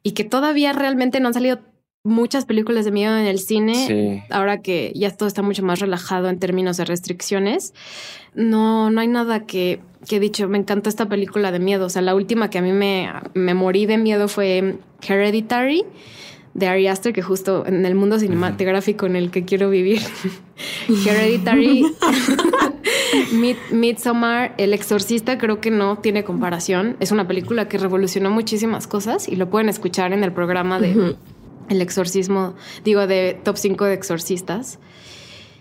[0.01, 1.59] y que todavía realmente no han salido
[2.03, 6.29] muchas películas de miedo en el cine, ahora que ya todo está mucho más relajado
[6.29, 7.73] en términos de restricciones.
[8.33, 11.87] No, no hay nada que, que he dicho, me encanta esta película de miedo.
[11.87, 15.83] O sea, la última que a mí me, me morí de miedo fue Hereditary
[16.55, 20.01] de Ari Aster, que justo en el mundo cinematográfico en el que quiero vivir.
[20.87, 21.85] Hereditary,
[23.71, 26.97] Midsommar, El Exorcista, creo que no tiene comparación.
[26.99, 31.15] Es una película que revolucionó muchísimas cosas y lo pueden escuchar en el programa de
[31.69, 34.79] El Exorcismo, digo, de Top 5 de Exorcistas.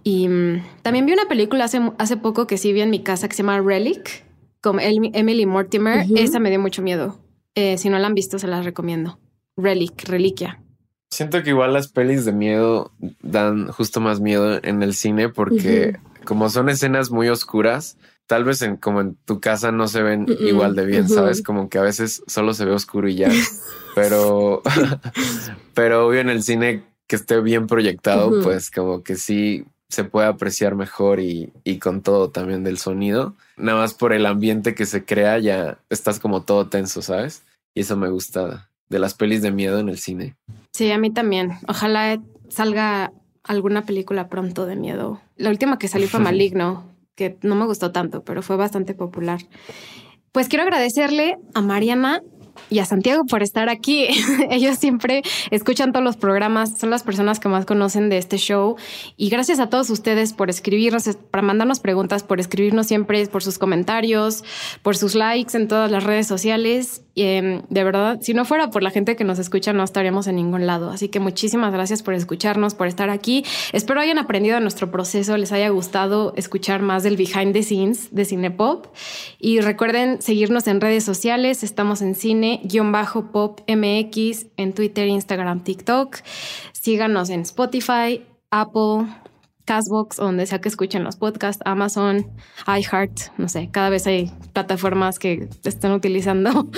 [0.03, 3.28] Y mm, también vi una película hace, hace poco que sí vi en mi casa
[3.28, 4.24] que se llama Relic,
[4.61, 6.07] con Emily Mortimer.
[6.16, 7.18] Esa me dio mucho miedo.
[7.55, 9.18] Eh, si no la han visto, se la recomiendo.
[9.57, 10.61] Relic, Reliquia.
[11.11, 12.90] Siento que igual las pelis de miedo
[13.22, 17.97] dan justo más miedo en el cine porque como son escenas muy oscuras,
[18.27, 21.43] tal vez en como en tu casa no se ven igual de bien, ¿sabes?
[21.43, 23.31] Como que a veces solo se ve oscuro y ya.
[23.95, 24.62] pero
[25.75, 30.27] pero obvio en el cine que esté bien proyectado, pues como que sí se puede
[30.27, 33.37] apreciar mejor y, y, con todo también del sonido.
[33.57, 37.45] Nada más por el ambiente que se crea, ya estás como todo tenso, ¿sabes?
[37.75, 40.37] Y eso me gusta de las pelis de miedo en el cine.
[40.72, 41.53] Sí, a mí también.
[41.68, 43.12] Ojalá salga
[43.43, 45.20] alguna película pronto de miedo.
[45.37, 49.41] La última que salió fue Maligno, que no me gustó tanto, pero fue bastante popular.
[50.32, 52.20] Pues quiero agradecerle a Mariana
[52.70, 54.09] y a Santiago por estar aquí.
[54.51, 58.76] Ellos siempre escuchan todos los programas, son las personas que más conocen de este show.
[59.16, 63.59] Y gracias a todos ustedes por escribirnos, para mandarnos preguntas, por escribirnos siempre, por sus
[63.59, 64.45] comentarios,
[64.82, 67.04] por sus likes en todas las redes sociales.
[67.17, 70.37] Em, de verdad, si no fuera por la gente que nos escucha, no estaríamos en
[70.37, 70.91] ningún lado.
[70.91, 73.45] Así que muchísimas gracias por escucharnos, por estar aquí.
[73.73, 78.15] Espero hayan aprendido de nuestro proceso, les haya gustado escuchar más del behind the scenes
[78.15, 78.87] de Cinepop.
[79.39, 81.62] Y recuerden seguirnos en redes sociales.
[81.62, 86.17] Estamos en cine-pop MX en Twitter, Instagram, TikTok.
[86.73, 89.07] Síganos en Spotify, Apple,
[89.65, 92.27] Castbox, donde sea que escuchen los podcasts, Amazon,
[92.67, 96.69] iHeart, no sé, cada vez hay plataformas que están utilizando,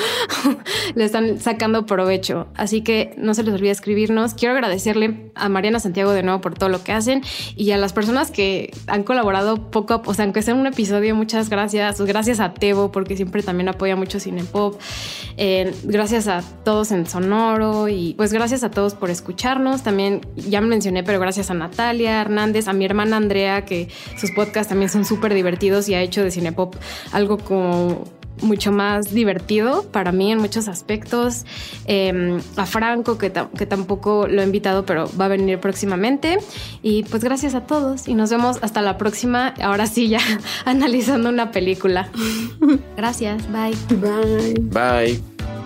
[0.94, 2.46] le están sacando provecho.
[2.54, 4.34] Así que no se les olvide escribirnos.
[4.34, 7.22] Quiero agradecerle a Mariana Santiago de nuevo por todo lo que hacen
[7.56, 11.14] y a las personas que han colaborado poco a o sea, aunque sea un episodio,
[11.14, 12.00] muchas gracias.
[12.00, 14.80] Gracias a Tebo, porque siempre también apoya mucho Cinepop.
[15.36, 19.82] Eh, gracias a todos en Sonoro y pues gracias a todos por escucharnos.
[19.82, 24.68] También ya me mencioné, pero gracias a Natalia Hernández, mi hermana Andrea, que sus podcasts
[24.68, 26.76] también son súper divertidos y ha hecho de Cinepop
[27.12, 28.04] algo como
[28.42, 31.44] mucho más divertido para mí en muchos aspectos.
[31.86, 36.38] Em, a Franco, que, que, tampoco lo he invitado, pero va a venir próximamente.
[36.82, 39.54] Y pues gracias a todos y nos vemos hasta la próxima.
[39.60, 40.20] Ahora sí, ya
[40.64, 42.08] analizando una película.
[42.96, 43.76] Gracias, bye.
[43.96, 44.54] Bye.
[44.60, 45.65] Bye.